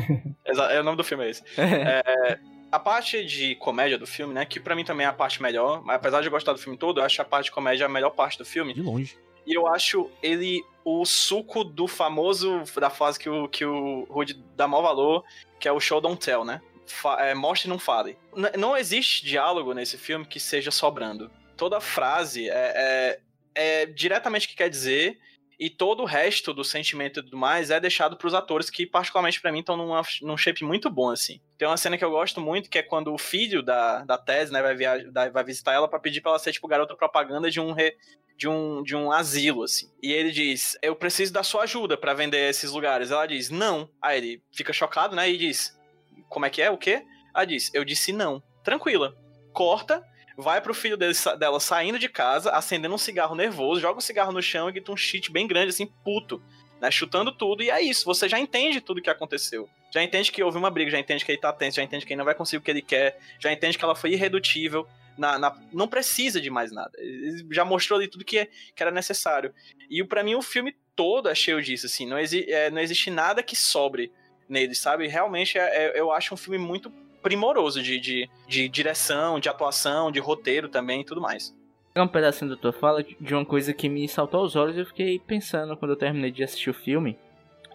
[0.46, 1.44] é o nome do filme é esse.
[1.58, 2.40] é,
[2.72, 5.84] a parte de comédia do filme, né, que pra mim também é a parte melhor,
[5.84, 7.90] mas apesar de eu gostar do filme todo, eu acho a parte de comédia a
[7.90, 8.74] melhor parte do filme.
[8.74, 9.18] De longe.
[9.46, 14.34] E eu acho ele o suco do famoso, da fase que o, que o Rude
[14.56, 15.24] dá mau valor,
[15.60, 16.62] que é o show don't tell, né?
[16.86, 18.18] Fa é, mostre e não fale.
[18.36, 21.30] N não existe diálogo nesse filme que seja sobrando
[21.62, 23.20] toda frase é, é,
[23.54, 25.20] é diretamente o que quer dizer
[25.62, 28.84] e todo o resto do sentimento e tudo mais é deixado para os atores que,
[28.84, 29.78] particularmente para mim, estão
[30.24, 31.40] num shape muito bom, assim.
[31.56, 34.50] Tem uma cena que eu gosto muito, que é quando o filho da, da Tess,
[34.50, 37.60] né, vai, viajar, vai visitar ela para pedir para ela ser, tipo, garota propaganda de
[37.60, 37.96] um, re,
[38.36, 39.88] de um, de um asilo, assim.
[40.02, 43.12] E ele diz, eu preciso da sua ajuda para vender esses lugares.
[43.12, 43.88] Ela diz, não.
[44.02, 45.80] Aí ele fica chocado, né, e diz,
[46.28, 47.06] como é que é, o quê?
[47.36, 48.42] Ela diz, eu disse não.
[48.64, 49.16] Tranquila.
[49.54, 50.04] Corta,
[50.38, 54.32] vai pro filho dele, dela saindo de casa, acendendo um cigarro nervoso, joga o cigarro
[54.32, 56.42] no chão e grita um shit bem grande, assim, puto.
[56.80, 59.70] Né, chutando tudo, e é isso, você já entende tudo o que aconteceu.
[59.94, 62.14] Já entende que houve uma briga, já entende que ele tá tenso, já entende que
[62.14, 65.38] ele não vai conseguir o que ele quer, já entende que ela foi irredutível, na,
[65.38, 66.92] na, não precisa de mais nada.
[66.98, 69.54] Ele já mostrou ali tudo que, é, que era necessário.
[69.90, 73.12] E para mim o filme todo é cheio disso, assim, não, exi, é, não existe
[73.12, 74.12] nada que sobre
[74.50, 75.08] nele, sabe?
[75.08, 76.92] Realmente é, é, eu acho um filme muito
[77.22, 81.56] primoroso de, de, de direção, de atuação, de roteiro também e tudo mais.
[81.96, 84.86] Um pedacinho da tua fala de uma coisa que me saltou aos olhos e eu
[84.86, 87.18] fiquei pensando quando eu terminei de assistir o filme.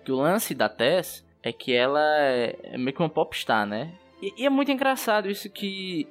[0.05, 3.93] Que o lance da Tess é que ela é, é meio que uma popstar, né?
[4.23, 6.09] E, e é muito engraçado isso que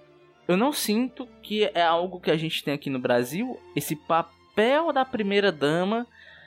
[0.48, 4.94] eu não sinto que é algo que a gente tem aqui no Brasil, esse papel
[4.94, 6.06] da primeira dama.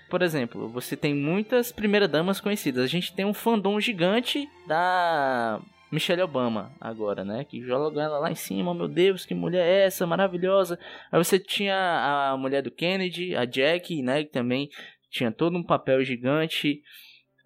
[0.09, 2.85] Por exemplo, você tem muitas primeiras damas conhecidas.
[2.85, 7.44] A gente tem um fandom gigante da Michelle Obama agora, né?
[7.44, 10.79] Que joga ela lá em cima, meu Deus, que mulher é essa, maravilhosa.
[11.11, 11.77] Aí você tinha
[12.31, 14.24] a mulher do Kennedy, a Jack, né?
[14.24, 14.68] Que também
[15.11, 16.83] tinha todo um papel gigante.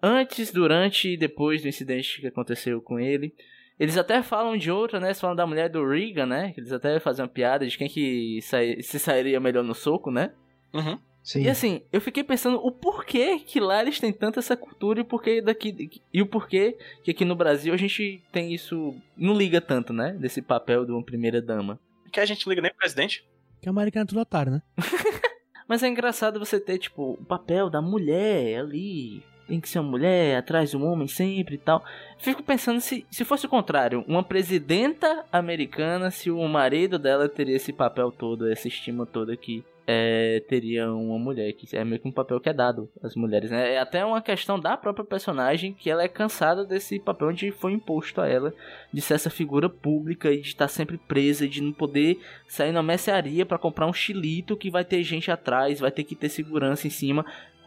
[0.01, 3.33] Antes, durante e depois do incidente que aconteceu com ele.
[3.79, 5.07] Eles até falam de outra, né?
[5.07, 6.53] Eles falam da mulher do Reagan, né?
[6.57, 10.31] Eles até fazem uma piada de quem que se sairia melhor no soco, né?
[10.73, 10.99] Uhum.
[11.23, 11.43] Sim.
[11.43, 15.03] E assim, eu fiquei pensando o porquê que lá eles têm tanta essa cultura e
[15.03, 16.01] o porquê daqui.
[16.13, 18.93] E o porquê que aqui no Brasil a gente tem isso.
[19.15, 20.11] Não liga tanto, né?
[20.19, 21.79] Desse papel de uma primeira dama.
[22.11, 23.25] Que a gente liga nem pro presidente.
[23.61, 24.61] Que a americano é tudo otário, né?
[25.65, 29.23] Mas é engraçado você ter, tipo, o papel da mulher ali.
[29.47, 31.83] Tem que ser uma mulher atrás de um homem sempre e tal.
[32.17, 37.55] Fico pensando se, se fosse o contrário, uma presidenta americana, se o marido dela teria
[37.55, 42.07] esse papel todo, essa estima toda aqui é, teria uma mulher, que é meio que
[42.07, 43.73] um papel que é dado às mulheres, né?
[43.73, 47.73] É até uma questão da própria personagem que ela é cansada desse papel onde foi
[47.73, 48.53] imposto a ela
[48.91, 52.81] de ser essa figura pública e de estar sempre presa, de não poder sair na
[52.81, 56.87] mercearia para comprar um chilito que vai ter gente atrás, vai ter que ter segurança
[56.87, 57.25] em cima.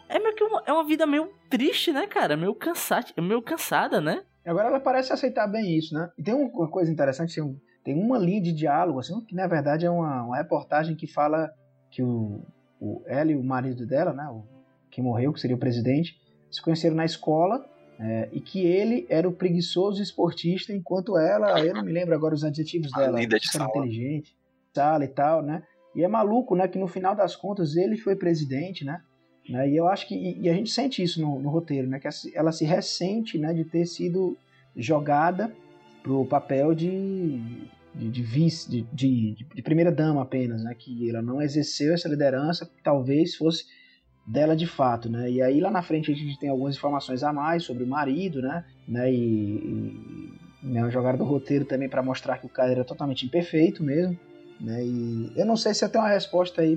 [0.08, 2.36] É meio que uma, é uma vida meio triste, né, cara?
[2.36, 4.22] Meio cansada, meio cansada, né?
[4.44, 6.08] Agora ela parece aceitar bem isso, né?
[6.16, 7.34] E tem uma coisa interessante,
[7.84, 11.50] tem uma linha de diálogo, assim, que na verdade é uma, uma reportagem que fala
[11.96, 12.42] que o,
[12.78, 14.44] o ela e o marido dela, né, o
[14.90, 17.66] que morreu, que seria o presidente, se conheceram na escola
[17.98, 22.34] é, e que ele era o preguiçoso esportista, enquanto ela, eu não me lembro agora
[22.34, 23.70] os adjetivos A dela, de sala.
[23.70, 24.36] inteligente,
[24.74, 25.62] sala e tal, né?
[25.94, 29.00] E é maluco, né, que no final das contas ele foi presidente, né?
[29.48, 29.66] né?
[29.66, 31.98] E eu acho que e, e a gente sente isso no, no roteiro, né?
[31.98, 34.36] Que ela se ressente, né, de ter sido
[34.76, 35.50] jogada
[36.02, 37.40] pro papel de
[37.96, 40.74] de, de vice, de, de, de primeira dama apenas, né?
[40.78, 43.64] Que ela não exerceu essa liderança, que talvez fosse
[44.26, 45.30] dela de fato, né?
[45.30, 48.42] E aí lá na frente a gente tem algumas informações a mais sobre o marido,
[48.42, 48.64] né?
[48.86, 49.12] né?
[49.12, 50.82] E, e né,
[51.16, 54.18] do roteiro também para mostrar que o cara era totalmente imperfeito mesmo,
[54.60, 54.84] né?
[54.84, 56.76] E eu não sei se tenho uma resposta aí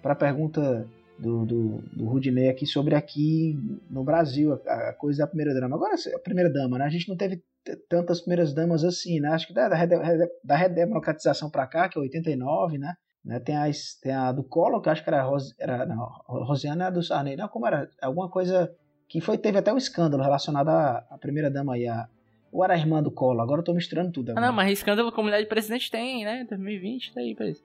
[0.00, 0.86] para a pergunta
[1.18, 3.58] do, do, do Rudinei aqui sobre aqui
[3.90, 5.76] no Brasil, a, a coisa da primeira dama.
[5.76, 6.84] Agora, a primeira dama, né?
[6.84, 7.42] A gente não teve
[7.88, 9.28] tantas primeiras damas assim, né?
[9.30, 12.94] Acho que da, da, rede- rede- da redemocratização para cá, que é 89, né?
[13.24, 13.38] né?
[13.40, 13.70] Tem, a,
[14.02, 16.90] tem a do Collor, que eu acho que era, a Ros, era não, Rosiana a
[16.90, 17.36] do Sarney.
[17.36, 17.88] Não, como era?
[18.00, 18.72] Alguma coisa
[19.08, 22.08] que foi teve até um escândalo relacionado à, à primeira dama aí, a,
[22.52, 24.30] ou era a irmã do Collor, agora eu tô misturando tudo.
[24.30, 24.46] Ah, agora.
[24.46, 26.44] não, mas escândalo com mulher de presidente tem, né?
[26.48, 27.62] 2020, tá aí pra isso.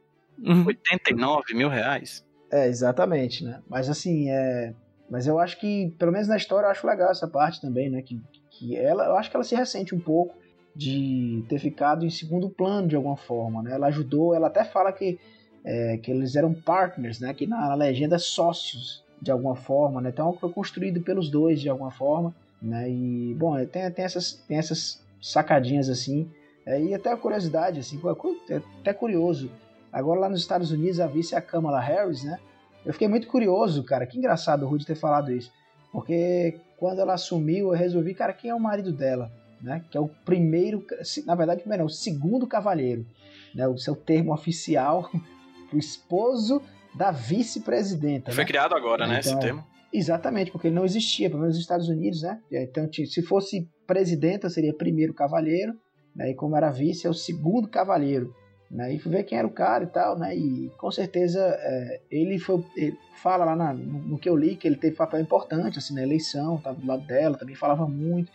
[0.65, 2.25] 89 mil reais.
[2.51, 3.62] É, exatamente, né?
[3.67, 4.73] Mas assim, é.
[5.10, 8.01] Mas eu acho que, pelo menos na história, eu acho legal essa parte também, né?
[8.01, 8.19] Que,
[8.58, 10.36] que ela, eu acho que ela se ressente um pouco
[10.76, 13.74] de ter ficado em segundo plano de alguma forma, né?
[13.74, 15.20] Ela ajudou, ela até fala que,
[15.63, 17.34] é, que eles eram partners, né?
[17.34, 20.10] Que na, na legenda sócios de alguma forma, né?
[20.10, 22.89] Então foi construído pelos dois de alguma forma, né?
[22.89, 26.30] E bom, tem, tem essas tem essas sacadinhas assim,
[26.65, 29.50] é, e até a curiosidade assim, pô, é até curioso.
[29.91, 32.38] Agora lá nos Estados Unidos a vice é a Kamala Harris, né?
[32.86, 34.06] Eu fiquei muito curioso, cara.
[34.06, 35.52] Que engraçado o Rudy ter falado isso.
[35.91, 39.32] Porque quando ela assumiu, eu resolvi, cara, quem é o marido dela?
[39.62, 39.84] Né?
[39.90, 40.86] Que é o primeiro,
[41.26, 43.06] na verdade, primeiro, não, o segundo cavalheiro.
[43.54, 43.68] Né?
[43.68, 45.10] O seu termo oficial,
[45.74, 46.62] o esposo
[46.96, 48.32] da vice-presidenta.
[48.32, 48.48] Foi né?
[48.48, 49.64] criado agora, né, esse Então, termo?
[49.92, 52.42] Exatamente, porque ele não existia, pelo menos nos Estados Unidos, né?
[52.52, 55.74] Então, se fosse presidenta, seria primeiro cavalheiro,
[56.14, 56.32] né?
[56.32, 58.34] E como era vice, é o segundo cavalheiro.
[58.69, 58.95] Né?
[58.95, 60.36] E fui ver quem era o cara e tal, né?
[60.36, 62.63] E com certeza é, ele foi.
[62.75, 66.01] Ele fala lá na- no, que eu li que ele teve papel importante assim, na
[66.04, 68.32] eleição, tava do lado dela, também falava muito.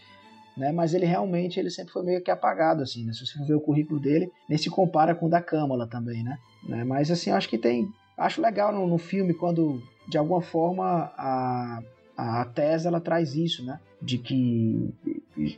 [0.56, 3.12] Né, mas ele realmente ele sempre foi meio que apagado assim, né?
[3.12, 6.22] Se você for ver o currículo dele, nem se compara com o da Câmara também,
[6.22, 6.38] né?
[6.64, 6.84] né?
[6.84, 7.88] Mas assim, acho que tem,
[8.18, 11.82] acho legal no, no filme quando de alguma forma a
[12.16, 13.80] a Tessa ela traz isso, né?
[14.02, 14.92] De que,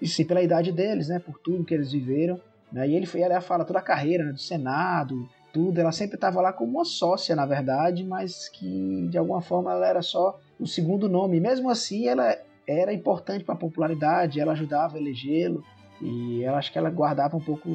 [0.06, 1.18] sim, pela idade deles, né?
[1.18, 2.38] Por tudo que eles viveram,
[2.72, 2.88] né?
[2.88, 4.32] E ele, foi- ela fala toda a carreira né?
[4.32, 5.78] do Senado, tudo.
[5.80, 9.86] Ela sempre estava lá como uma sócia, na verdade, mas que de alguma forma ela
[9.86, 11.36] era só o segundo nome.
[11.36, 15.62] E mesmo assim, ela era importante para a popularidade, ela ajudava a elegê-lo.
[16.00, 17.68] E eu acho que ela guardava um pouco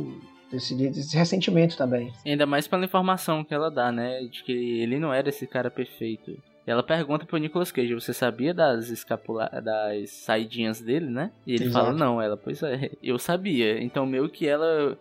[0.52, 2.12] desse, desse ressentimento também.
[2.26, 4.20] Ainda mais pela informação que ela dá, né?
[4.32, 6.32] De que ele não era esse cara perfeito.
[6.68, 11.32] E ela pergunta pro Nicolas Cage, você sabia das escapula das saidinhas dele, né?
[11.46, 11.86] E ele Exato.
[11.86, 13.82] fala, não, ela, pois é, eu sabia.
[13.82, 15.00] Então meio que ela,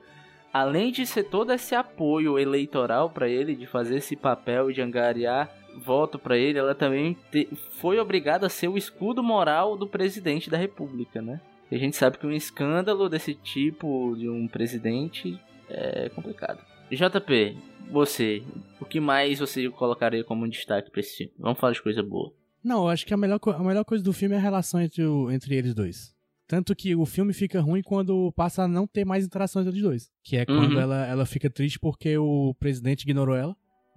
[0.52, 5.50] além de ser todo esse apoio eleitoral pra ele, de fazer esse papel de angariar
[5.76, 10.48] voto pra ele, ela também te- foi obrigada a ser o escudo moral do presidente
[10.48, 11.40] da república, né?
[11.70, 15.36] E a gente sabe que um escândalo desse tipo de um presidente
[15.68, 16.60] é complicado.
[16.90, 17.56] JP,
[17.90, 18.42] você,
[18.80, 21.32] o que mais você colocaria como um destaque pra esse filme?
[21.38, 22.32] Vamos falar de coisa boa.
[22.62, 25.04] Não, eu acho que a melhor, a melhor coisa do filme é a relação entre,
[25.04, 26.14] o- entre eles dois.
[26.48, 29.82] Tanto que o filme fica ruim quando passa a não ter mais interação entre os
[29.82, 30.10] dois.
[30.22, 30.80] Que é quando Uhum.
[30.80, 33.56] ela, ela fica triste porque o presidente ignorou ela.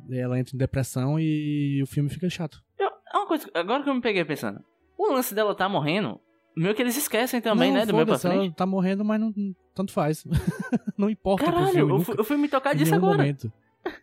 [0.10, 2.64] Ela entra em depressão e o filme fica chato.
[2.78, 4.64] Eu, é uma coisa, agora que eu me peguei pensando.
[4.98, 6.20] O lance dela tá morrendo,
[6.62, 7.86] meio que eles esquecem também, Não, né?
[7.86, 8.46] Do pra frente.
[8.46, 9.34] Ela tá morrendo, mas não,
[9.74, 10.26] tanto faz.
[10.98, 13.18] não importa pro Caralho, filme eu, nunca, eu fui me tocar disso agora.
[13.18, 13.52] momento.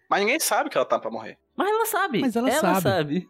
[0.09, 1.37] Mas ninguém sabe que ela tá pra morrer.
[1.57, 2.21] Mas ela sabe.
[2.21, 3.29] Mas ela sabe.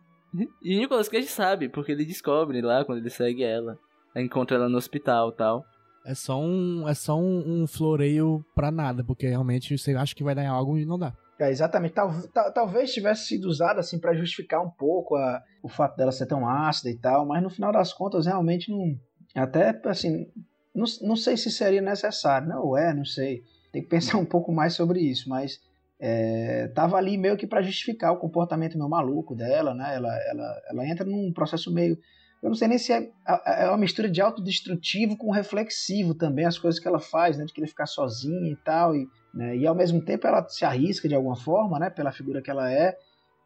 [0.63, 3.79] E o Nicolas Cage sabe, porque ele descobre lá quando ele segue ela.
[4.15, 5.65] Encontra ela no hospital e tal.
[6.05, 10.23] É só um, é só um, um floreio pra nada, porque realmente você acha que
[10.23, 11.13] vai dar algo e não dá.
[11.39, 11.95] É, exatamente.
[11.95, 16.13] Tal, tal- talvez tivesse sido usado assim para justificar um pouco a- o fato dela
[16.13, 18.97] ser tão ácida e tal, mas no final das contas realmente não.
[19.37, 20.27] Até assim,
[20.75, 22.49] não, não sei se seria necessário.
[22.49, 23.43] Não é, não sei.
[23.73, 25.61] Tem que pensar um pouco mais sobre isso, mas
[25.99, 29.95] é, tava ali meio que para justificar o comportamento meio maluco dela, né?
[29.95, 31.99] Ela, ela, ela entra num processo meio.
[32.43, 33.11] Eu não sei nem se é,
[33.47, 37.45] é uma mistura de autodestrutivo com reflexivo também, as coisas que ela faz, né?
[37.45, 38.95] De querer ficar sozinha e tal.
[38.95, 41.91] E, né, e ao mesmo tempo ela se arrisca de alguma forma, né?
[41.91, 42.97] Pela figura que ela é.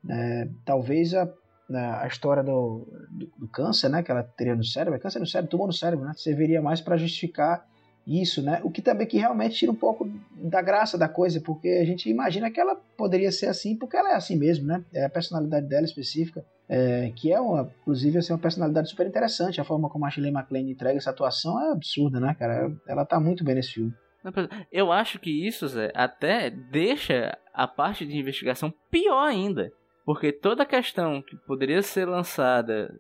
[0.03, 1.29] né, talvez a,
[1.79, 4.03] a história do, do, do câncer, né?
[4.03, 6.13] Que ela teria no cérebro, é câncer no cérebro, tumor no cérebro, né?
[6.17, 7.65] Serviria mais para justificar
[8.07, 8.61] isso, né?
[8.65, 12.09] O que também que realmente tira um pouco da graça da coisa, porque a gente
[12.09, 14.85] imagina que ela poderia ser assim, porque ela é assim mesmo, né?
[14.93, 16.45] É a personalidade dela específica.
[16.69, 19.61] É, que é uma, inclusive, assim, uma personalidade super interessante.
[19.61, 22.73] A forma como a Shirley MacLaine entrega essa atuação é absurda, né, cara?
[22.87, 23.93] Ela tá muito bem nesse filme.
[24.71, 29.73] Eu acho que isso, Zé, até deixa a parte de investigação pior ainda.
[30.05, 32.99] Porque toda questão que poderia ser lançada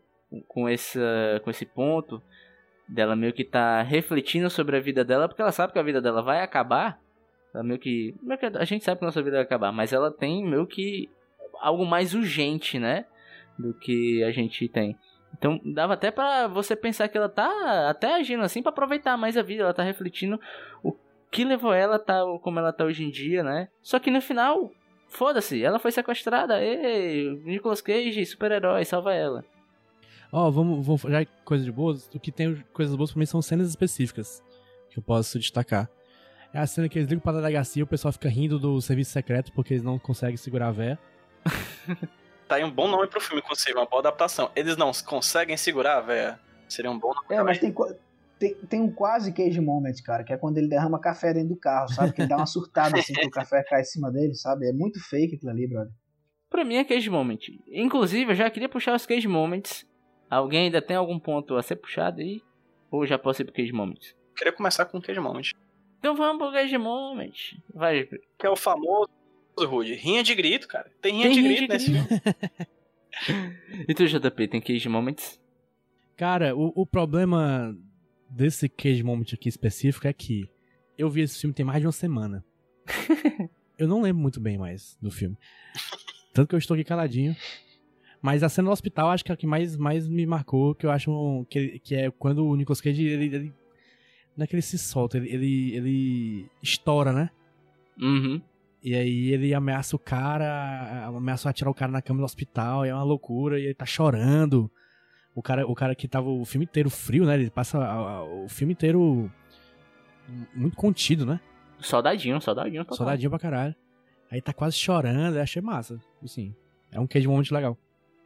[0.48, 2.22] com, essa, com esse ponto
[2.88, 6.00] dela meio que tá refletindo sobre a vida dela, porque ela sabe que a vida
[6.00, 7.00] dela vai acabar.
[7.54, 8.14] Ela meio que.
[8.22, 10.66] Meio que a gente sabe que a nossa vida vai acabar, mas ela tem meio
[10.66, 11.08] que
[11.60, 13.06] algo mais urgente, né?
[13.58, 14.96] Do que a gente tem.
[15.36, 19.36] Então dava até para você pensar que ela tá até agindo assim para aproveitar mais
[19.36, 20.40] a vida, ela tá refletindo
[20.82, 20.94] o
[21.30, 23.68] que levou ela a tá como ela tá hoje em dia, né?
[23.82, 24.72] Só que no final,
[25.11, 29.44] foda-se, ela foi sequestrada, ei, Nicolas Cage, super-herói, salva ela.
[30.33, 32.09] Ó, oh, vamos, vamos já coisas de boas.
[32.14, 34.42] O que tem coisas boas pra mim são cenas específicas
[34.88, 35.90] que eu posso destacar.
[36.53, 39.11] É a cena que eles ligam pra delegacia e o pessoal fica rindo do serviço
[39.11, 40.99] secreto porque eles não conseguem segurar a véia.
[42.46, 44.51] tá aí um bom nome pro filme, inclusive, uma boa adaptação.
[44.55, 46.40] Eles não conseguem segurar a véia.
[46.68, 47.27] Seria um bom nome.
[47.31, 47.75] É, mas tem,
[48.40, 51.57] tem, tem, um quase cage moment, cara, que é quando ele derrama café dentro do
[51.57, 52.12] carro, sabe?
[52.12, 54.68] Que ele dá uma surtada assim que o café cai em cima dele, sabe?
[54.68, 55.92] É muito fake aquilo ali, brother.
[56.48, 57.38] Pra mim é cage moment.
[57.70, 59.87] Inclusive, eu já queria puxar os cage moments
[60.31, 62.40] Alguém ainda tem algum ponto a ser puxado aí?
[62.88, 64.14] Ou já posso ir pro Cage Moment?
[64.37, 65.50] Queria começar com o Cage Moment.
[65.98, 67.59] Então vamos pro Cage Moment.
[67.74, 68.09] Vai.
[68.38, 69.11] Que é o famoso,
[69.59, 69.94] Rude.
[69.94, 70.88] Rinha de grito, cara.
[71.03, 72.07] Tem rinha tem de rinha grito de nesse
[73.29, 73.57] filme.
[73.88, 75.40] e tu, JP, tem Cage Moments?
[76.16, 77.76] Cara, o, o problema
[78.31, 80.49] desse Cage Moment aqui específico é que
[80.97, 82.45] eu vi esse filme tem mais de uma semana.
[83.79, 85.37] eu não lembro muito bem mais do filme.
[86.33, 87.37] Tanto que eu estou aqui caladinho.
[88.23, 90.85] Mas a cena do hospital acho que é a que mais, mais me marcou, que
[90.85, 93.55] eu acho que, que é quando o Nicolas Cage, ele, ele
[94.37, 97.31] não é que ele se solta, ele, ele, ele estoura, né?
[97.99, 98.40] Uhum.
[98.83, 102.90] E aí ele ameaça o cara, ameaça atirar o cara na cama do hospital, e
[102.90, 104.71] é uma loucura, e ele tá chorando.
[105.35, 107.35] O cara, o cara que tava o filme inteiro frio, né?
[107.35, 109.31] Ele passa a, a, o filme inteiro
[110.55, 111.40] muito contido, né?
[111.79, 112.85] Soldadinho, soldadinho.
[112.85, 112.97] Total.
[112.99, 113.75] Soldadinho pra caralho.
[114.31, 115.99] Aí tá quase chorando, eu achei massa.
[116.23, 116.55] Assim,
[116.93, 117.77] é um cage moment legal.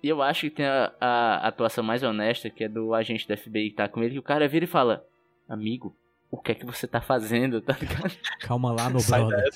[0.03, 3.37] E eu acho que tem a, a, atuação mais honesta, que é do agente da
[3.37, 5.03] FBI que tá com ele, que o cara vira e fala:
[5.49, 5.97] Amigo,
[6.31, 7.61] o que é que você tá fazendo?
[7.63, 8.15] Tá ligado?
[8.41, 9.51] Calma lá, meu brother.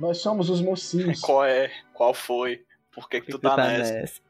[0.00, 1.20] Nós somos os mocinhos.
[1.20, 1.70] Qual é?
[1.92, 2.64] Qual foi?
[2.90, 3.92] Por que, que, que tu, tu tá, tá nessa?
[3.92, 4.22] nessa?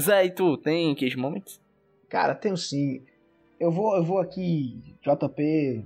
[0.00, 1.60] Zé, e tu, tem Cage Moments?
[2.08, 3.02] Cara, tenho sim.
[3.58, 5.84] Eu vou, eu vou aqui, JP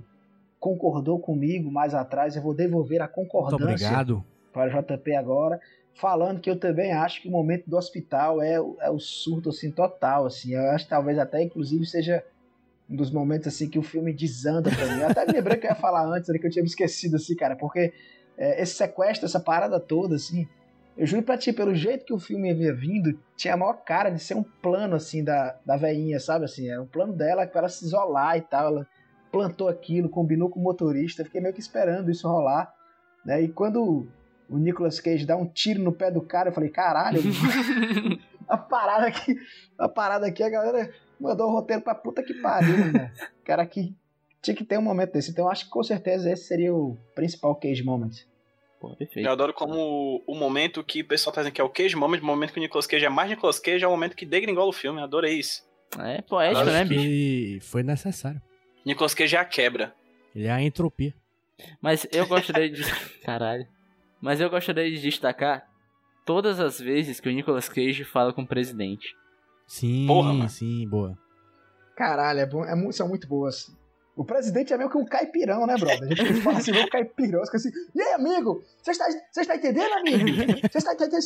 [0.59, 4.25] concordou comigo mais atrás, eu vou devolver a concordância Muito obrigado.
[4.51, 5.59] para JP agora
[5.95, 9.71] falando que eu também acho que o momento do hospital é, é o surto assim
[9.71, 12.23] total assim eu acho que talvez até inclusive seja
[12.89, 15.65] um dos momentos assim que o filme desanda pra mim eu até me lembrei que
[15.65, 17.93] eu ia falar antes ali que eu tinha me esquecido assim cara porque
[18.37, 20.47] é, esse sequestro essa parada toda assim
[20.97, 24.09] eu juro pra ti pelo jeito que o filme havia vindo tinha a maior cara
[24.09, 27.61] de ser um plano assim da da veinha sabe assim era um plano dela para
[27.61, 28.87] ela se isolar e tal ela
[29.31, 32.73] plantou aquilo combinou com o motorista fiquei meio que esperando isso rolar
[33.25, 34.07] né e quando
[34.49, 36.49] o Nicolas Cage dá um tiro no pé do cara.
[36.49, 37.19] Eu falei, caralho,
[38.47, 39.35] a parada aqui,
[39.77, 43.11] a parada aqui, a galera mandou o roteiro pra puta que pariu, né?
[43.43, 43.95] Cara, aqui
[44.41, 45.31] tinha que ter um momento desse.
[45.31, 48.25] Então acho que com certeza esse seria o principal Cage Moment.
[48.85, 49.25] Pô, perfeito.
[49.25, 52.19] Eu adoro como o momento que o pessoal tá dizendo que é o Cage Moment,
[52.19, 54.69] o momento que o Nicolas Cage é mais Nicolas Cage, é o momento que degringola
[54.69, 54.99] o filme.
[54.99, 55.63] Eu adorei isso.
[55.97, 57.65] É poético, né, bicho?
[57.65, 58.39] foi necessário.
[58.85, 59.95] Nicolas Cage é a quebra.
[60.35, 61.15] Ele é a entropia.
[61.81, 62.83] Mas eu gostaria de.
[63.25, 63.67] Caralho.
[64.21, 65.67] Mas eu gostaria de destacar
[66.23, 69.15] todas as vezes que o Nicolas Cage fala com o presidente.
[69.65, 71.17] Sim, Porra, sim, boa.
[71.95, 73.75] Caralho, é bom, é, são muito boas.
[74.15, 76.09] O presidente é meio que um caipirão, né, brother?
[76.09, 78.63] A gente fala assim, meio caipirão, assim, e aí, amigo?
[78.81, 80.25] Você está, você está entendendo, amigo?
[80.71, 81.21] Você está entendendo?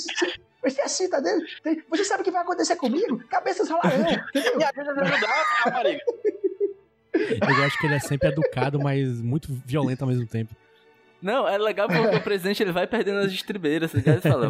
[0.63, 1.45] Você é assim, tá dentro?
[1.89, 3.19] Você sabe o que vai acontecer comigo?
[3.29, 4.57] Cabeças rolarão, entendeu?
[4.57, 6.03] Me ajuda a ajudar, rapariga.
[7.13, 10.55] Eu acho que ele é sempre educado, mas muito violento ao mesmo tempo.
[11.21, 14.21] Não, é legal porque o presidente ele vai perdendo as estribeiras, tá ligado?
[14.21, 14.49] Fala,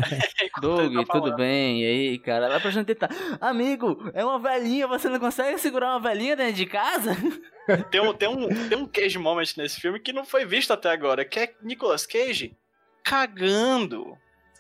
[0.62, 1.82] Doug, tá tudo bem?
[1.82, 2.48] E aí, cara?
[2.48, 3.10] Lá pra gente tá.
[3.42, 7.16] Amigo, é uma velhinha, você não consegue segurar uma velhinha dentro de casa?
[7.92, 10.90] Tem um, tem um, tem um Cage Moment nesse filme que não foi visto até
[10.90, 12.58] agora, que é Nicolas Cage
[13.04, 14.18] cagando.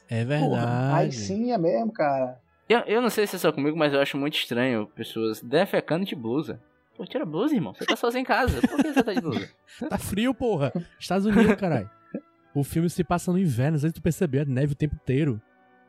[0.07, 0.49] É verdade.
[0.49, 2.39] Porra, aí sim é mesmo, cara.
[2.67, 6.05] Eu, eu não sei se é só comigo, mas eu acho muito estranho pessoas defecando
[6.05, 6.61] de blusa.
[6.95, 7.73] Pô, tira a blusa, irmão.
[7.73, 8.61] Você tá sozinho em casa.
[8.61, 9.49] Por que você tá de blusa?
[9.89, 10.71] tá frio, porra.
[10.99, 11.89] Estados Unidos, caralho.
[12.53, 15.41] O filme se passa no inverno, às vezes tu percebeu, é neve o tempo inteiro.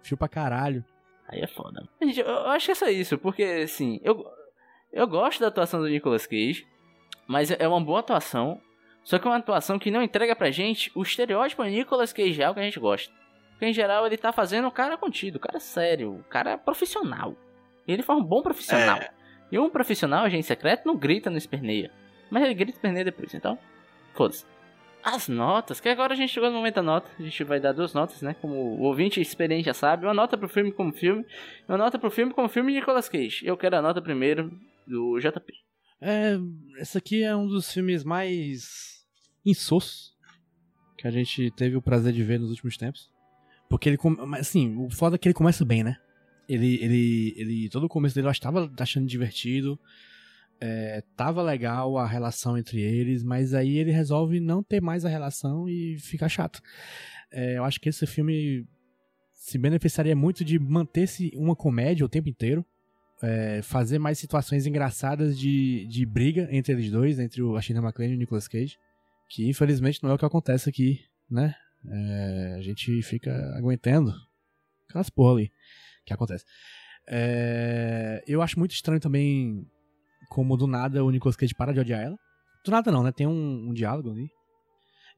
[0.03, 0.85] Fio pra caralho.
[1.29, 1.87] Aí é foda.
[2.03, 4.25] Gente, eu acho que é só isso, porque assim, eu,
[4.93, 6.67] eu gosto da atuação do Nicolas Cage,
[7.27, 8.61] mas é uma boa atuação.
[9.03, 12.51] Só que é uma atuação que não entrega pra gente o estereótipo Nicolas Cage é
[12.51, 13.13] o que a gente gosta.
[13.53, 16.57] Porque em geral ele tá fazendo o cara contido, o cara sério, o cara é
[16.57, 17.35] profissional.
[17.87, 18.99] Ele foi um bom profissional.
[18.99, 19.11] É.
[19.51, 21.91] E um profissional, agente secreto, não grita, não esperneia.
[22.31, 23.59] Mas ele grita e esperneia depois, então.
[24.15, 24.47] Foda-se.
[25.03, 27.11] As notas, que agora a gente chegou no momento da nota.
[27.19, 28.35] A gente vai dar duas notas, né?
[28.35, 30.07] Como o ouvinte experiente já sabe.
[30.07, 31.25] Uma nota pro filme como filme.
[31.69, 33.47] Uma nota pro filme como filme de Nicolas Cage.
[33.47, 34.51] Eu quero a nota primeiro
[34.87, 35.53] do JP.
[36.01, 36.39] É,
[36.79, 39.05] esse aqui é um dos filmes mais
[39.45, 40.15] insossos
[40.97, 43.11] que a gente teve o prazer de ver nos últimos tempos.
[43.69, 43.99] Porque ele,
[44.39, 45.97] assim, o foda é que ele começa bem, né?
[46.49, 49.79] Ele, ele, ele, todo o começo dele eu estava achando divertido,
[50.61, 55.09] é, tava legal a relação entre eles, mas aí ele resolve não ter mais a
[55.09, 56.61] relação e fica chato.
[57.33, 58.67] É, eu acho que esse filme
[59.33, 62.65] se beneficiaria muito de manter-se uma comédia o tempo inteiro,
[63.23, 68.11] é, fazer mais situações engraçadas de, de briga entre eles dois, entre o Ashina McLean
[68.11, 68.79] e o Nicolas Cage,
[69.29, 71.01] que infelizmente não é o que acontece aqui,
[71.31, 71.55] né?
[71.87, 74.13] É, a gente fica aguentando
[74.89, 75.53] aquelas porra ali
[76.05, 76.45] que acontece.
[77.09, 79.67] É, eu acho muito estranho também
[80.31, 82.17] como do nada o Nicolas Cage para de odiar ela.
[82.65, 83.13] Do nada não, né?
[83.13, 84.31] Tem um, um diálogo ali.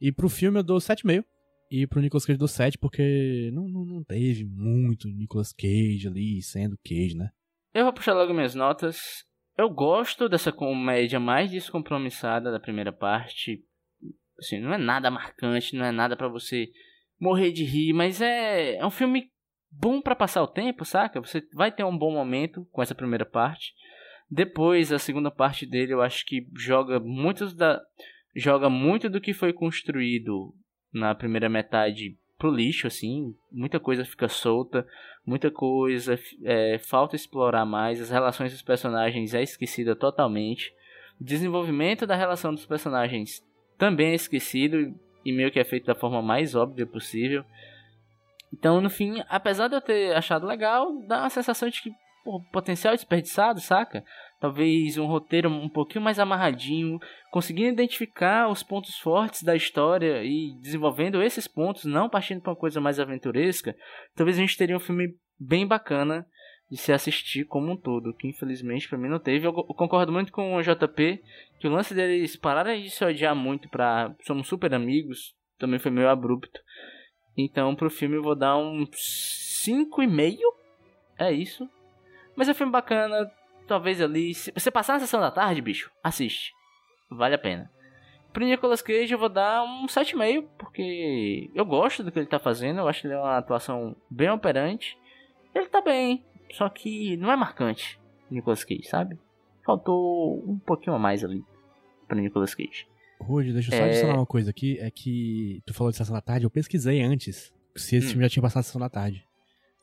[0.01, 1.23] E pro filme eu dou 7,5.
[1.71, 6.09] E pro Nicolas Cage eu dou 7 porque não, não, não teve muito Nicolas Cage
[6.09, 7.31] ali sendo Cage, né?
[7.75, 9.25] Eu vou puxar logo minhas notas.
[9.57, 13.63] Eu gosto dessa comédia mais descompromissada da primeira parte.
[14.39, 16.69] Assim, não é nada marcante, não é nada pra você
[17.21, 19.31] morrer de rir, mas é, é um filme
[19.71, 21.21] bom pra passar o tempo, saca?
[21.21, 23.73] Você vai ter um bom momento com essa primeira parte.
[24.35, 27.79] Depois, a segunda parte dele, eu acho que joga muitos da
[28.35, 30.55] joga muito do que foi construído
[30.91, 33.35] na primeira metade pro lixo, assim.
[33.53, 34.87] Muita coisa fica solta,
[35.27, 38.01] muita coisa é, falta explorar mais.
[38.01, 40.73] As relações dos personagens é esquecida totalmente.
[41.21, 43.45] O desenvolvimento da relação dos personagens
[43.77, 47.45] também é esquecido e meio que é feito da forma mais óbvia possível.
[48.51, 51.93] Então, no fim, apesar de eu ter achado legal, dá uma sensação de que
[52.53, 54.05] potencial desperdiçado, saca?
[54.41, 56.99] Talvez um roteiro um pouquinho mais amarradinho,
[57.31, 62.59] conseguindo identificar os pontos fortes da história e desenvolvendo esses pontos, não partindo para uma
[62.59, 63.77] coisa mais aventuresca,
[64.17, 66.27] talvez a gente teria um filme bem bacana
[66.73, 69.47] de se assistir como um todo, que infelizmente para mim não teve.
[69.47, 71.23] Eu, concordo muito com o JP
[71.61, 75.91] que o lance deles pararem de se odiar muito para somos super amigos também foi
[75.91, 76.59] meio abrupto.
[77.37, 80.39] Então pro filme eu vou dar um 5,5.
[81.19, 81.69] É isso.
[82.37, 83.31] Mas é um filme bacana.
[83.67, 84.35] Talvez ali.
[84.35, 86.53] Se você passar na sessão da tarde, bicho, assiste.
[87.11, 87.71] Vale a pena.
[88.33, 90.47] Pro Nicolas Cage eu vou dar um 7,5.
[90.59, 92.81] Porque eu gosto do que ele tá fazendo.
[92.81, 94.99] Eu acho que ele é uma atuação bem operante.
[95.55, 96.25] Ele tá bem.
[96.53, 98.01] Só que não é marcante.
[98.31, 99.19] Nicolas Cage, sabe?
[99.65, 101.45] Faltou um pouquinho a mais ali.
[102.09, 102.87] Pro Nicolas Cage.
[103.21, 103.89] Rude, deixa eu só É.
[103.89, 104.79] adicionar uma coisa aqui.
[104.81, 108.11] É que tu falou de Sessão da Tarde, eu pesquisei antes se esse Hum.
[108.11, 109.25] filme já tinha passado na Sessão da Tarde.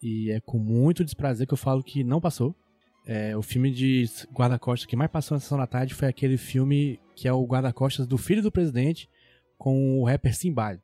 [0.02, 2.56] E é com muito desprazer que eu falo que não passou.
[3.06, 7.00] É, o filme de guarda-costas que mais passou na Sessão da Tarde foi aquele filme
[7.16, 9.10] que é o guarda-costas do filho do presidente
[9.58, 10.80] com o rapper Simbad.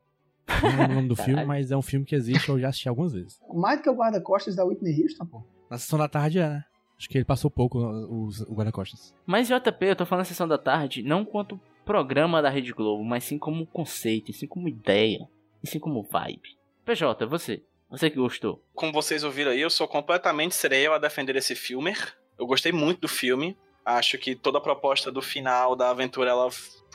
[0.61, 2.89] Não lembro o nome do filme, mas é um filme que existe, eu já assisti
[2.89, 3.39] algumas vezes.
[3.53, 5.43] Mais do que o guarda-costas da Whitney Houston, pô.
[5.69, 6.63] Na Sessão da Tarde é, né?
[6.97, 9.13] Acho que ele passou pouco os- o guarda-costas.
[9.25, 13.23] Mas JP, eu tô falando sessão da tarde, não quanto programa da Rede Globo, mas
[13.25, 15.27] sim como conceito, sim como ideia,
[15.63, 16.57] e sim como vibe.
[16.85, 17.63] PJ, você.
[17.89, 18.63] Você que gostou.
[18.73, 21.95] Como vocês ouviram aí, eu sou completamente sereio a defender esse filme.
[22.37, 23.57] Eu gostei muito do filme.
[23.85, 26.49] Acho que toda a proposta do final da aventura ela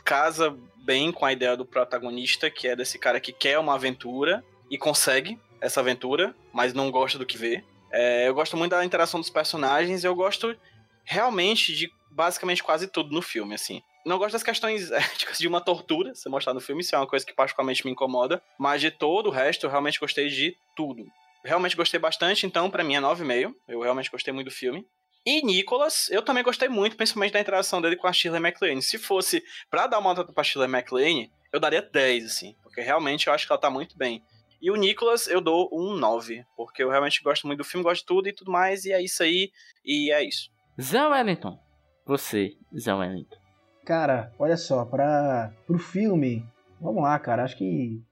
[0.04, 4.44] casa bem com a ideia do protagonista, que é desse cara que quer uma aventura
[4.70, 7.62] e consegue essa aventura, mas não gosta do que vê.
[7.92, 10.04] É, eu gosto muito da interação dos personagens.
[10.04, 10.56] Eu gosto
[11.04, 13.82] realmente de basicamente quase tudo no filme, assim.
[14.04, 17.06] Não gosto das questões éticas de uma tortura, se mostrar no filme, isso é uma
[17.06, 18.42] coisa que particularmente me incomoda.
[18.58, 21.04] Mas de todo o resto, eu realmente gostei de tudo.
[21.44, 23.54] Realmente gostei bastante, então pra mim é 9,5.
[23.68, 24.86] Eu realmente gostei muito do filme.
[25.24, 28.80] E Nicholas, eu também gostei muito, principalmente da interação dele com a Shirley MacLaine.
[28.80, 32.56] Se fosse pra dar uma nota pra Shirley MacLaine, eu daria 10, assim.
[32.62, 34.22] Porque realmente eu acho que ela tá muito bem.
[34.62, 36.44] E o Nicholas, eu dou um 9.
[36.56, 38.84] Porque eu realmente gosto muito do filme, gosto de tudo e tudo mais.
[38.84, 39.50] E é isso aí.
[39.84, 40.50] E é isso.
[40.80, 41.58] Zé Wellington.
[42.06, 43.39] Você, Zé Wellington.
[43.84, 46.46] Cara, olha só, para pro filme,
[46.80, 48.02] vamos lá, cara, acho que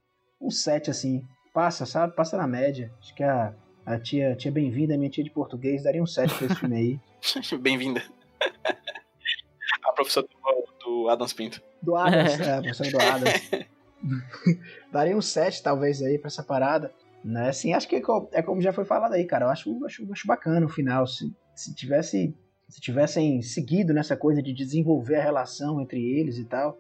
[0.41, 2.15] um 7 assim, passa, sabe?
[2.15, 2.93] Passa na média.
[3.01, 3.55] Acho que a,
[3.85, 7.01] a tia, tia bem-vinda, minha tia de português, daria um 7 pra esse filme aí.
[7.61, 8.03] Bem-vinda.
[9.85, 11.63] a professora do, do Adams Pinto.
[11.83, 13.51] Do Adams, é, a professora do Adams.
[14.93, 16.95] daria um 7 talvez aí pra essa parada.
[17.25, 17.49] Né?
[17.49, 18.03] Assim, acho que é
[18.33, 19.47] é como já foi falado aí, cara.
[19.47, 21.07] Eu acho, acho, acho bacana o final.
[21.07, 22.35] Se, se tivesse.
[22.69, 26.79] Se tivessem seguido nessa coisa de desenvolver a relação entre eles e tal,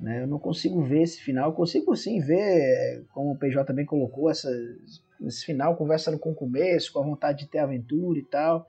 [0.00, 0.22] né?
[0.22, 1.50] Eu não consigo ver esse final.
[1.50, 6.34] Eu consigo sim ver, como o PJ também colocou, essas nesse final, conversando com o
[6.34, 8.66] começo, com a vontade de ter aventura e tal.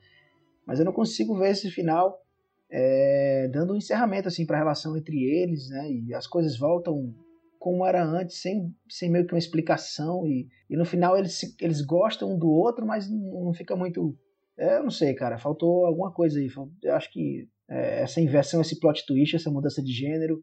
[0.66, 2.22] Mas eu não consigo ver esse final
[2.70, 5.92] é, dando um encerramento assim para a relação entre eles, né?
[5.92, 7.14] E as coisas voltam
[7.60, 10.28] como era antes, sem, sem meio que uma explicação.
[10.28, 14.18] E, e no final eles, eles gostam um do outro, mas não, não fica muito.
[14.64, 15.38] É, eu não sei, cara.
[15.38, 16.48] Faltou alguma coisa aí.
[16.82, 20.42] Eu acho que é, essa inversão, esse plot twist, essa mudança de gênero,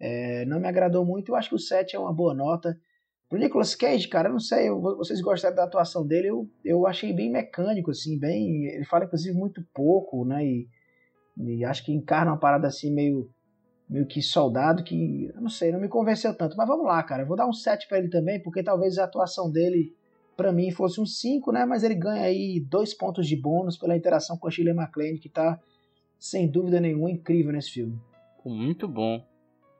[0.00, 1.30] é, não me agradou muito.
[1.30, 2.76] Eu acho que o 7 é uma boa nota.
[3.28, 6.86] Pro Nicolas Cage, cara, eu não sei, eu, vocês gostaram da atuação dele, eu, eu
[6.86, 8.66] achei bem mecânico, assim, bem.
[8.66, 10.44] Ele fala, inclusive, muito pouco, né?
[10.44, 10.68] E,
[11.38, 13.30] e acho que encarna uma parada assim meio
[13.88, 16.56] meio que soldado que, eu não sei, não me convenceu tanto.
[16.56, 17.22] Mas vamos lá, cara.
[17.22, 19.94] Eu vou dar um 7 para ele também, porque talvez a atuação dele
[20.36, 21.64] para mim fosse um 5, né?
[21.64, 25.28] Mas ele ganha aí dois pontos de bônus pela interação com a Shirley MacLaine, que
[25.28, 25.58] tá
[26.18, 27.98] sem dúvida nenhuma incrível nesse filme.
[28.44, 29.24] Muito bom.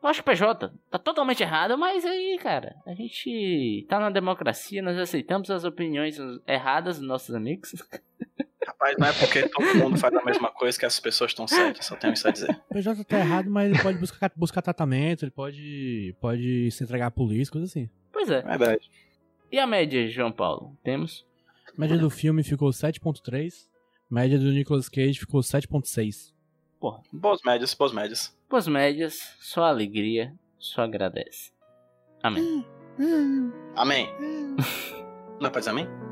[0.03, 4.11] Eu acho que o PJ tá totalmente errado, mas aí, cara, a gente tá na
[4.11, 7.72] democracia, nós aceitamos as opiniões erradas dos nossos amigos.
[8.66, 11.86] Rapaz, não é porque todo mundo faz a mesma coisa que as pessoas estão certas,
[11.86, 12.50] só tenho isso a dizer.
[12.68, 17.07] O PJ tá errado, mas ele pode buscar, buscar tratamento, ele pode, pode se entregar
[17.07, 17.88] à polícia, coisa assim.
[18.12, 18.42] Pois é.
[18.42, 18.90] Verdade.
[19.53, 20.78] E a média, João Paulo?
[20.82, 21.26] Temos?
[21.68, 23.53] A média do filme ficou 7.3,
[24.11, 26.32] média do Nicolas Cage ficou 7.6.
[26.80, 27.03] Porra.
[27.12, 28.34] Boas médias, boas médias.
[28.48, 31.53] Boas médias, só alegria, só agradece.
[32.22, 32.64] Amém.
[33.76, 34.09] Amém.
[35.38, 36.11] Não é pra dizer amém?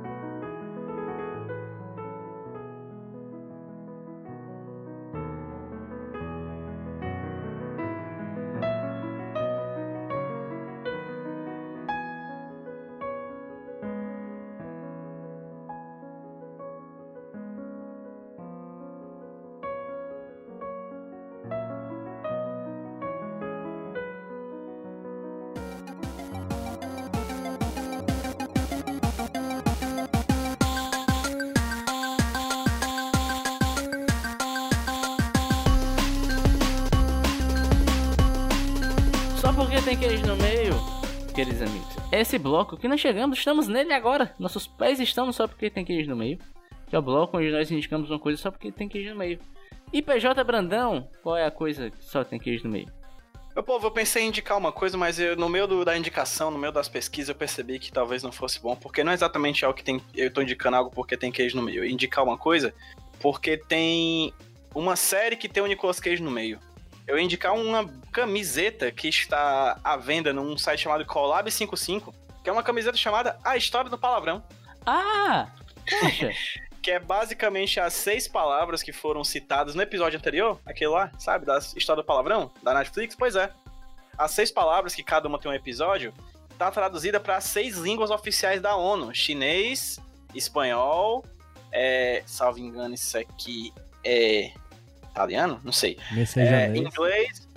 [41.34, 41.88] Queridos amigos.
[42.12, 44.34] Esse bloco que nós chegamos, estamos nele agora.
[44.38, 46.38] Nossos pés estão só porque tem queijo no meio.
[46.88, 49.38] Que é o bloco onde nós indicamos uma coisa só porque tem queijo no meio.
[49.92, 52.88] E PJ Brandão, qual é a coisa que só tem queijo no meio?
[53.54, 56.50] Meu povo, eu pensei em indicar uma coisa, mas eu, no meio do- da indicação,
[56.50, 59.64] no meio das pesquisas, eu percebi que talvez não fosse bom, porque não é exatamente
[59.64, 60.00] algo que tem.
[60.14, 61.84] Eu tô indicando algo porque tem queijo no meio.
[61.84, 62.72] Eu indicar uma coisa
[63.20, 64.32] porque tem
[64.74, 66.58] uma série que tem o Nicolas Cage no meio.
[67.10, 72.52] Eu ia indicar uma camiseta que está à venda num site chamado Collab55, que é
[72.52, 74.40] uma camiseta chamada A História do Palavrão.
[74.86, 75.48] Ah!
[76.00, 76.30] Poxa!
[76.80, 81.44] que é basicamente as seis palavras que foram citadas no episódio anterior, aquele lá, sabe,
[81.44, 83.16] da história do palavrão, da Netflix?
[83.16, 83.50] Pois é.
[84.16, 86.14] As seis palavras, que cada uma tem um episódio,
[86.56, 89.98] tá traduzida para as seis línguas oficiais da ONU: chinês,
[90.32, 91.24] espanhol,
[91.72, 94.52] é, salvo engano, isso aqui é
[95.10, 95.60] italiano?
[95.64, 95.98] Não sei.
[96.36, 97.48] É, inglês,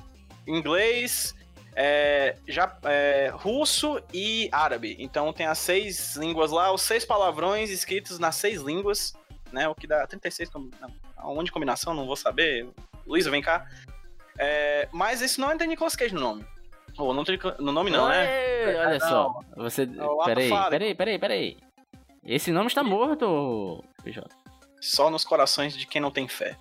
[0.47, 1.35] inglês,
[1.75, 4.95] é, já, é, russo e árabe.
[4.99, 9.13] Então tem as seis línguas lá, os seis palavrões escritos nas seis línguas,
[9.51, 9.67] né?
[9.67, 12.67] O que dá 36 com- não, aonde combinação, não vou saber.
[13.05, 13.67] Luísa, vem cá.
[14.37, 16.45] É, mas esse não tem Nicolas Cage no nome.
[16.97, 18.69] Ou não tem no nome não, né?
[18.69, 19.09] Ei, Olha Não.
[19.09, 19.39] só.
[19.57, 19.83] Você.
[19.83, 21.57] ato Peraí, peraí, peraí, peraí.
[22.25, 24.27] Esse nome está morto, PJ.
[24.79, 26.55] Só nos corações de quem não tem fé.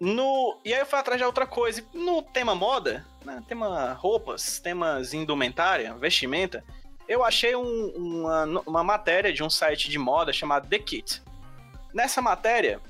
[0.00, 1.84] No, e aí eu fui atrás de outra coisa.
[1.92, 6.64] No tema moda, né, tema roupas, temas indumentária, vestimenta,
[7.06, 11.22] eu achei um- uma, uma matéria de um site de moda chamado The Kit.
[11.92, 12.80] Nessa matéria,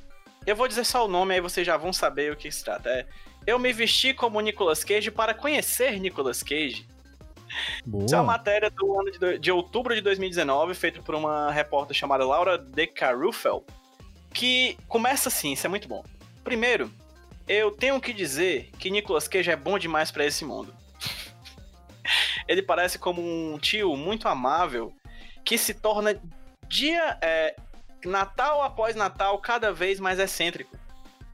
[0.47, 2.89] eu vou dizer só o nome, aí vocês já vão saber o que se trata.
[2.91, 3.07] É,
[3.47, 6.87] eu me vesti como Nicolas Cage para conhecer Nicolas Cage.
[7.85, 8.05] Boa.
[8.05, 11.97] Isso é uma matéria do ano de, de outubro de 2019, feita por uma repórter
[11.97, 13.65] chamada Laura De Carufel,
[14.33, 16.05] que começa assim, isso é muito bom.
[16.45, 16.93] Primeiro,
[17.53, 20.75] eu tenho que dizer que Nicolas Cage é bom demais pra esse mundo.
[22.47, 24.95] Ele parece como um tio muito amável
[25.45, 26.21] que se torna
[26.69, 27.57] dia é,
[28.05, 30.79] Natal após Natal cada vez mais excêntrico,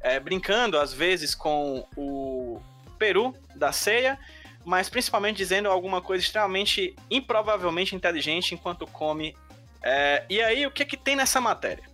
[0.00, 2.60] É, brincando às vezes com o
[2.98, 4.18] peru da ceia
[4.66, 9.36] mas principalmente dizendo alguma coisa extremamente improvavelmente inteligente enquanto come.
[9.80, 11.84] É, e aí, o que que tem nessa matéria?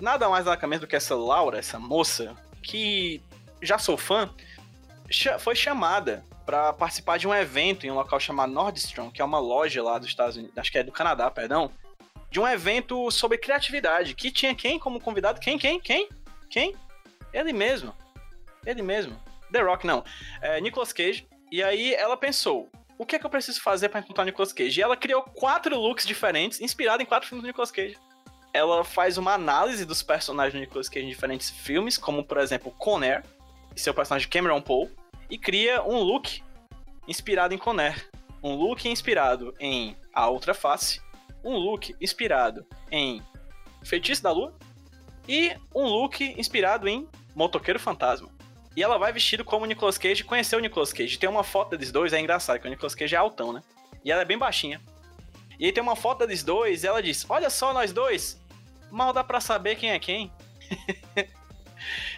[0.00, 3.20] Nada mais nada menos do que essa Laura, essa moça, que
[3.62, 4.30] já sou fã,
[5.38, 9.38] foi chamada para participar de um evento em um local chamado Nordstrom, que é uma
[9.38, 11.72] loja lá dos Estados Unidos, acho que é do Canadá, perdão,
[12.30, 15.40] de um evento sobre criatividade, que tinha quem como convidado?
[15.40, 16.08] Quem, quem, quem?
[16.50, 16.74] Quem?
[17.32, 17.94] Ele mesmo.
[18.64, 19.20] Ele mesmo.
[19.50, 20.04] The Rock, não.
[20.40, 21.26] É, Nicolas Cage.
[21.50, 24.52] E aí ela pensou, o que é que eu preciso fazer pra encontrar o Nicolas
[24.52, 24.80] Cage?
[24.80, 27.96] E ela criou quatro looks diferentes, inspirado em quatro filmes do Nicolas Cage.
[28.52, 32.70] Ela faz uma análise dos personagens do Nicolas Cage em diferentes filmes, como por exemplo
[32.72, 33.22] Conair,
[33.76, 34.90] e seu personagem Cameron Poe,
[35.30, 36.42] e cria um look
[37.06, 38.08] inspirado em Conair.
[38.42, 41.00] Um look inspirado em A Outra Face,
[41.44, 43.22] um look inspirado em
[43.84, 44.56] Feitiço da Lua
[45.28, 48.28] e um look inspirado em Motoqueiro Fantasma.
[48.76, 51.18] E ela vai vestido como o Nicolas Cage, conheceu o Nicolas Cage.
[51.18, 53.62] Tem uma foto deles dois, é engraçado, que o Nicolas Cage é altão, né?
[54.04, 54.80] E ela é bem baixinha.
[55.58, 58.40] E aí tem uma foto deles dois e ela diz: Olha só nós dois,
[58.90, 60.30] mal dá pra saber quem é quem.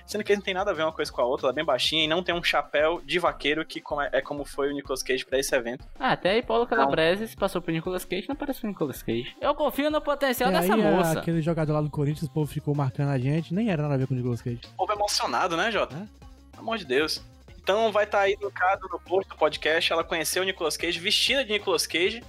[0.06, 1.64] Sendo que não tem nada a ver uma coisa com a outra, ela é bem
[1.64, 5.24] baixinha e não tem um chapéu de vaqueiro que é como foi o Nicolas Cage
[5.24, 5.84] pra esse evento.
[5.98, 9.34] Ah, até aí Paulo Calabrese passou pro Nicolas Cage, não parece o Nicolas Cage.
[9.40, 11.18] Eu confio no potencial dessa aí, moça.
[11.18, 13.98] aquele jogador lá do Corinthians, o povo ficou marcando a gente, nem era nada a
[13.98, 14.60] ver com o Nicolas Cage.
[14.74, 15.96] O povo emocionado, né, Jota?
[15.96, 16.06] É.
[16.50, 17.22] Pelo amor de Deus.
[17.68, 19.92] Então vai estar aí linkado no post do podcast.
[19.92, 22.22] Ela conheceu o Nicolas Cage, vestida de Nicolas Cage.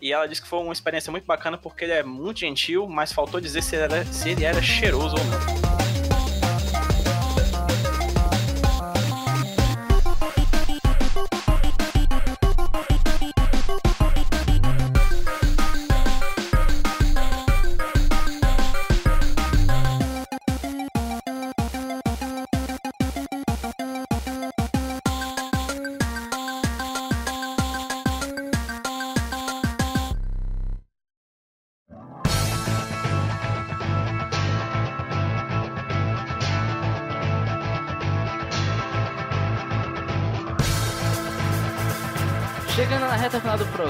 [0.00, 3.12] E ela disse que foi uma experiência muito bacana porque ele é muito gentil, mas
[3.12, 5.73] faltou dizer se ele era, se ele era cheiroso ou não.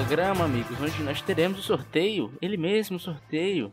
[0.07, 3.71] Programa, amigos, onde nós teremos o sorteio, ele mesmo, o sorteio.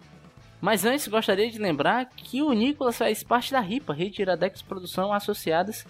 [0.63, 5.13] Mas antes, gostaria de lembrar que o Nicolas faz parte da RIPA, Rede Iradex Produção
[5.13, 5.87] Associadas,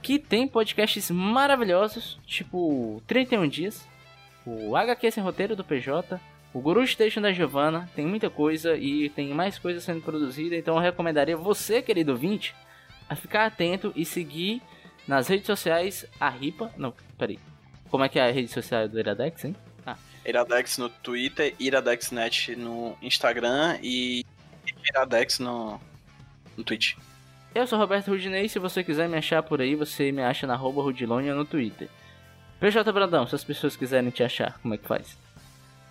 [0.00, 3.84] que tem podcasts maravilhosos, tipo 31 Dias,
[4.46, 6.20] o HQ Sem Roteiro do PJ,
[6.54, 10.76] o Guru Station da Giovanna, tem muita coisa e tem mais coisa sendo produzida, então
[10.76, 12.54] eu recomendaria você, querido ouvinte,
[13.08, 14.62] a ficar atento e seguir
[15.08, 16.70] nas redes sociais a RIPA.
[16.76, 17.40] Não, peraí.
[17.90, 19.56] Como é que é a rede social do Iradex, hein?
[20.24, 24.24] Iradex no Twitter, IradexNet no Instagram e
[24.88, 25.80] Iradex no,
[26.56, 26.96] no Twitch.
[27.54, 30.54] Eu sou Roberto Rudinei, se você quiser me achar por aí, você me acha na
[30.54, 31.88] arroba Rudilonia no Twitter.
[32.60, 35.16] PJ Brandão, se as pessoas quiserem te achar, como é que faz?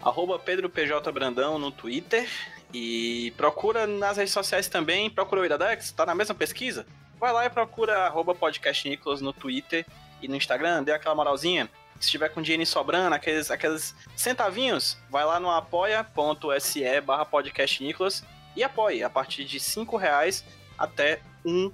[0.02, 2.30] Arroba Pedro PJ Brandão no Twitter.
[2.74, 6.86] E procura nas redes sociais também, procura o Iradex, tá na mesma pesquisa?
[7.20, 9.86] Vai lá e procura arroba podcast Nicolas no Twitter
[10.22, 11.68] e no Instagram, dê aquela moralzinha.
[12.00, 18.24] Se tiver com dinheiro sobrando, aqueles, aqueles centavinhos, vai lá no apoia.se barra podcast Nicolas
[18.56, 20.46] e apoie a partir de 5 reais
[20.78, 21.72] até 1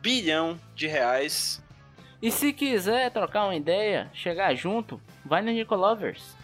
[0.00, 1.62] bilhão de reais.
[2.22, 6.36] E se quiser trocar uma ideia, chegar junto, vai no Nicolovers.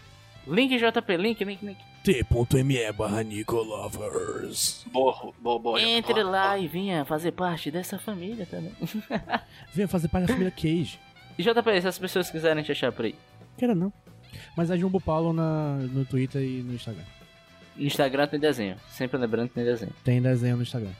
[0.45, 1.77] Link JP, link, link, link.
[2.03, 4.83] T.me barra Nicolovers.
[4.91, 5.81] Boa, boa, boa.
[5.81, 6.59] Entre boa, lá boa.
[6.59, 8.73] e venha fazer parte dessa família também.
[9.71, 10.99] Venha fazer parte da família Cage.
[11.37, 13.15] E JP, se as pessoas quiserem te achar por aí.
[13.57, 13.91] Quero não.
[14.55, 17.03] Mas é Jumbo Paulo na, no Twitter e no Instagram.
[17.77, 18.75] Instagram tem desenho.
[18.89, 19.93] Sempre lembrando que tem desenho.
[20.03, 20.91] Tem desenho no Instagram.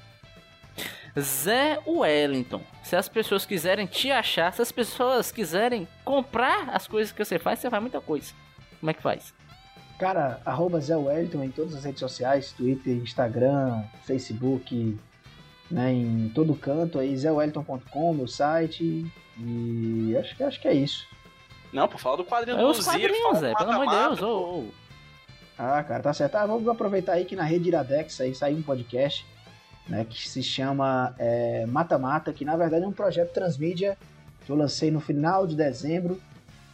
[1.19, 2.61] Zé Wellington.
[2.83, 7.37] Se as pessoas quiserem te achar, se as pessoas quiserem comprar as coisas que você
[7.37, 8.33] faz, você faz muita coisa.
[8.79, 9.33] Como é que faz?
[9.99, 14.97] Cara, arroba Zé Wellington em todas as redes sociais, Twitter, Instagram, Facebook,
[15.71, 19.05] né, em todo canto aí, zéwellington.com, meu site,
[19.39, 21.07] e acho, que- acho que é isso.
[21.73, 23.53] Não, por falar do quadrinho É do os quadrinhos, fala Zé.
[23.55, 24.21] Pelo amor de mata-mata, Deus.
[24.21, 24.65] ô, ô.
[25.57, 26.35] Ah, cara, tá certo.
[26.35, 29.25] Ah, vamos aproveitar aí que na rede Iradex aí saiu um podcast,
[29.87, 33.97] né, que se chama é, Mata Mata, que na verdade é um projeto transmídia
[34.45, 36.19] que eu lancei no final de dezembro.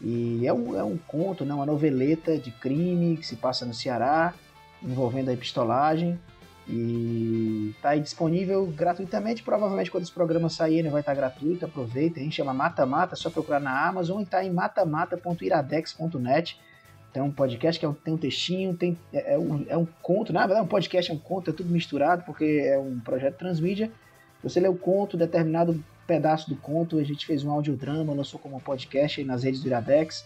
[0.02, 3.74] E é um, é um conto, né, uma noveleta de crime que se passa no
[3.74, 4.34] Ceará,
[4.82, 6.20] envolvendo a pistolagem.
[6.70, 9.42] E tá aí disponível gratuitamente.
[9.42, 11.64] Provavelmente quando esse programa sair ele vai estar gratuito.
[11.66, 16.60] Aproveita, gente chama Mata Mata, é só procurar na Amazon e tá em matamata.iradex.net.
[17.14, 19.88] Tem um podcast que é um- tem um textinho, tem, é, é um, é um
[20.02, 23.38] conto, na verdade um podcast é um conto, é tudo misturado, porque é um projeto
[23.38, 23.90] transmídia.
[24.44, 28.60] Você lê o conto, determinado pedaço do conto, a gente fez um audiodrama, lançou como
[28.60, 30.26] podcast aí nas redes do Iradex.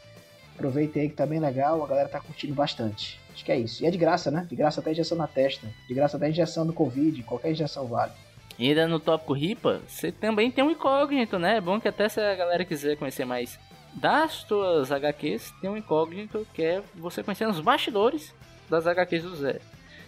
[0.56, 3.21] Aproveita aí que tá bem legal, a galera tá curtindo bastante.
[3.34, 3.84] Acho que é isso.
[3.84, 4.46] E é de graça, né?
[4.50, 5.68] De graça até injeção na testa.
[5.88, 8.12] De graça até injeção do Covid, qualquer injeção vale.
[8.60, 11.58] E ainda no tópico RIPA, você também tem um incógnito, né?
[11.58, 13.58] É bom que até se a galera quiser conhecer mais
[13.94, 18.34] das tuas HQs, tem um incógnito que é você conhecer os bastidores
[18.70, 19.60] das HQs do Zé.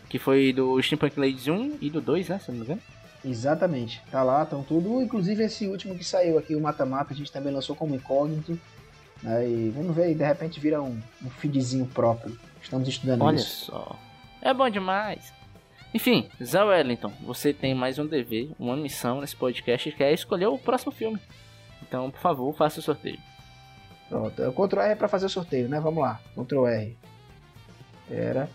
[0.09, 2.39] Que foi do Steampunk Ladies 1 e do 2, né?
[2.39, 2.81] Se não me engano.
[3.25, 4.01] Exatamente.
[4.11, 5.01] Tá lá, estão tudo.
[5.01, 8.59] Inclusive esse último que saiu aqui, o Mata Mata, a gente também lançou como incógnito.
[9.21, 9.49] Né?
[9.49, 12.37] E vamos ver, de repente vira um, um feedzinho próprio.
[12.63, 13.65] Estamos estudando Olha isso.
[13.65, 13.95] só.
[14.41, 15.33] É bom demais.
[15.93, 20.47] Enfim, Zé Wellington, você tem mais um dever, uma missão nesse podcast que é escolher
[20.47, 21.19] o próximo filme.
[21.81, 23.19] Então, por favor, faça o sorteio.
[24.09, 25.79] Pronto, o Ctrl R é pra fazer o sorteio, né?
[25.79, 26.97] Vamos lá, Ctrl R.
[28.09, 28.49] Era.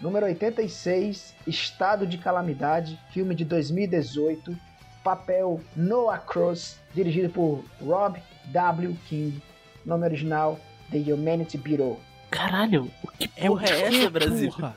[0.00, 4.54] Número 86, Estado de Calamidade, filme de 2018,
[5.02, 8.96] papel Noah Cross, dirigido por Rob W.
[9.08, 9.40] King,
[9.86, 10.58] nome original
[10.90, 11.98] The Humanity Bureau.
[12.32, 14.50] Caralho, que porra é, essa, Brasil?
[14.50, 14.76] Porra.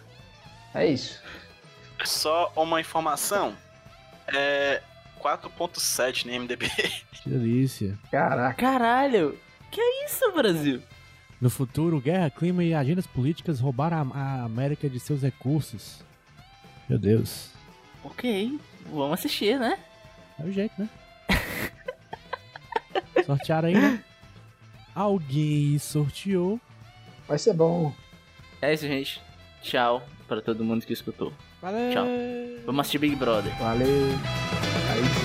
[0.74, 1.22] É isso.
[2.04, 3.56] Só uma informação.
[4.28, 4.82] É
[5.22, 6.70] 4.7 no MDB.
[7.24, 7.98] Que delícia.
[8.12, 8.54] Caraca.
[8.62, 9.40] Caralho,
[9.72, 10.84] que é isso, Brasil?
[11.42, 16.04] No futuro, guerra, clima e agendas políticas roubaram a, a América de seus recursos.
[16.88, 17.50] Meu Deus.
[18.04, 18.60] Ok,
[18.92, 19.80] vamos assistir, né?
[20.38, 20.90] É o jeito, né?
[23.26, 24.04] Sortearam aí, né?
[24.94, 26.60] Alguém sorteou.
[27.28, 27.94] Vai ser bom.
[28.62, 29.22] É isso, gente.
[29.62, 31.32] Tchau pra todo mundo que escutou.
[31.62, 31.92] Valeu!
[31.92, 32.06] Tchau.
[32.66, 33.56] Vamos assistir Big Brother.
[33.58, 33.88] Valeu.
[33.88, 35.25] Aí sim.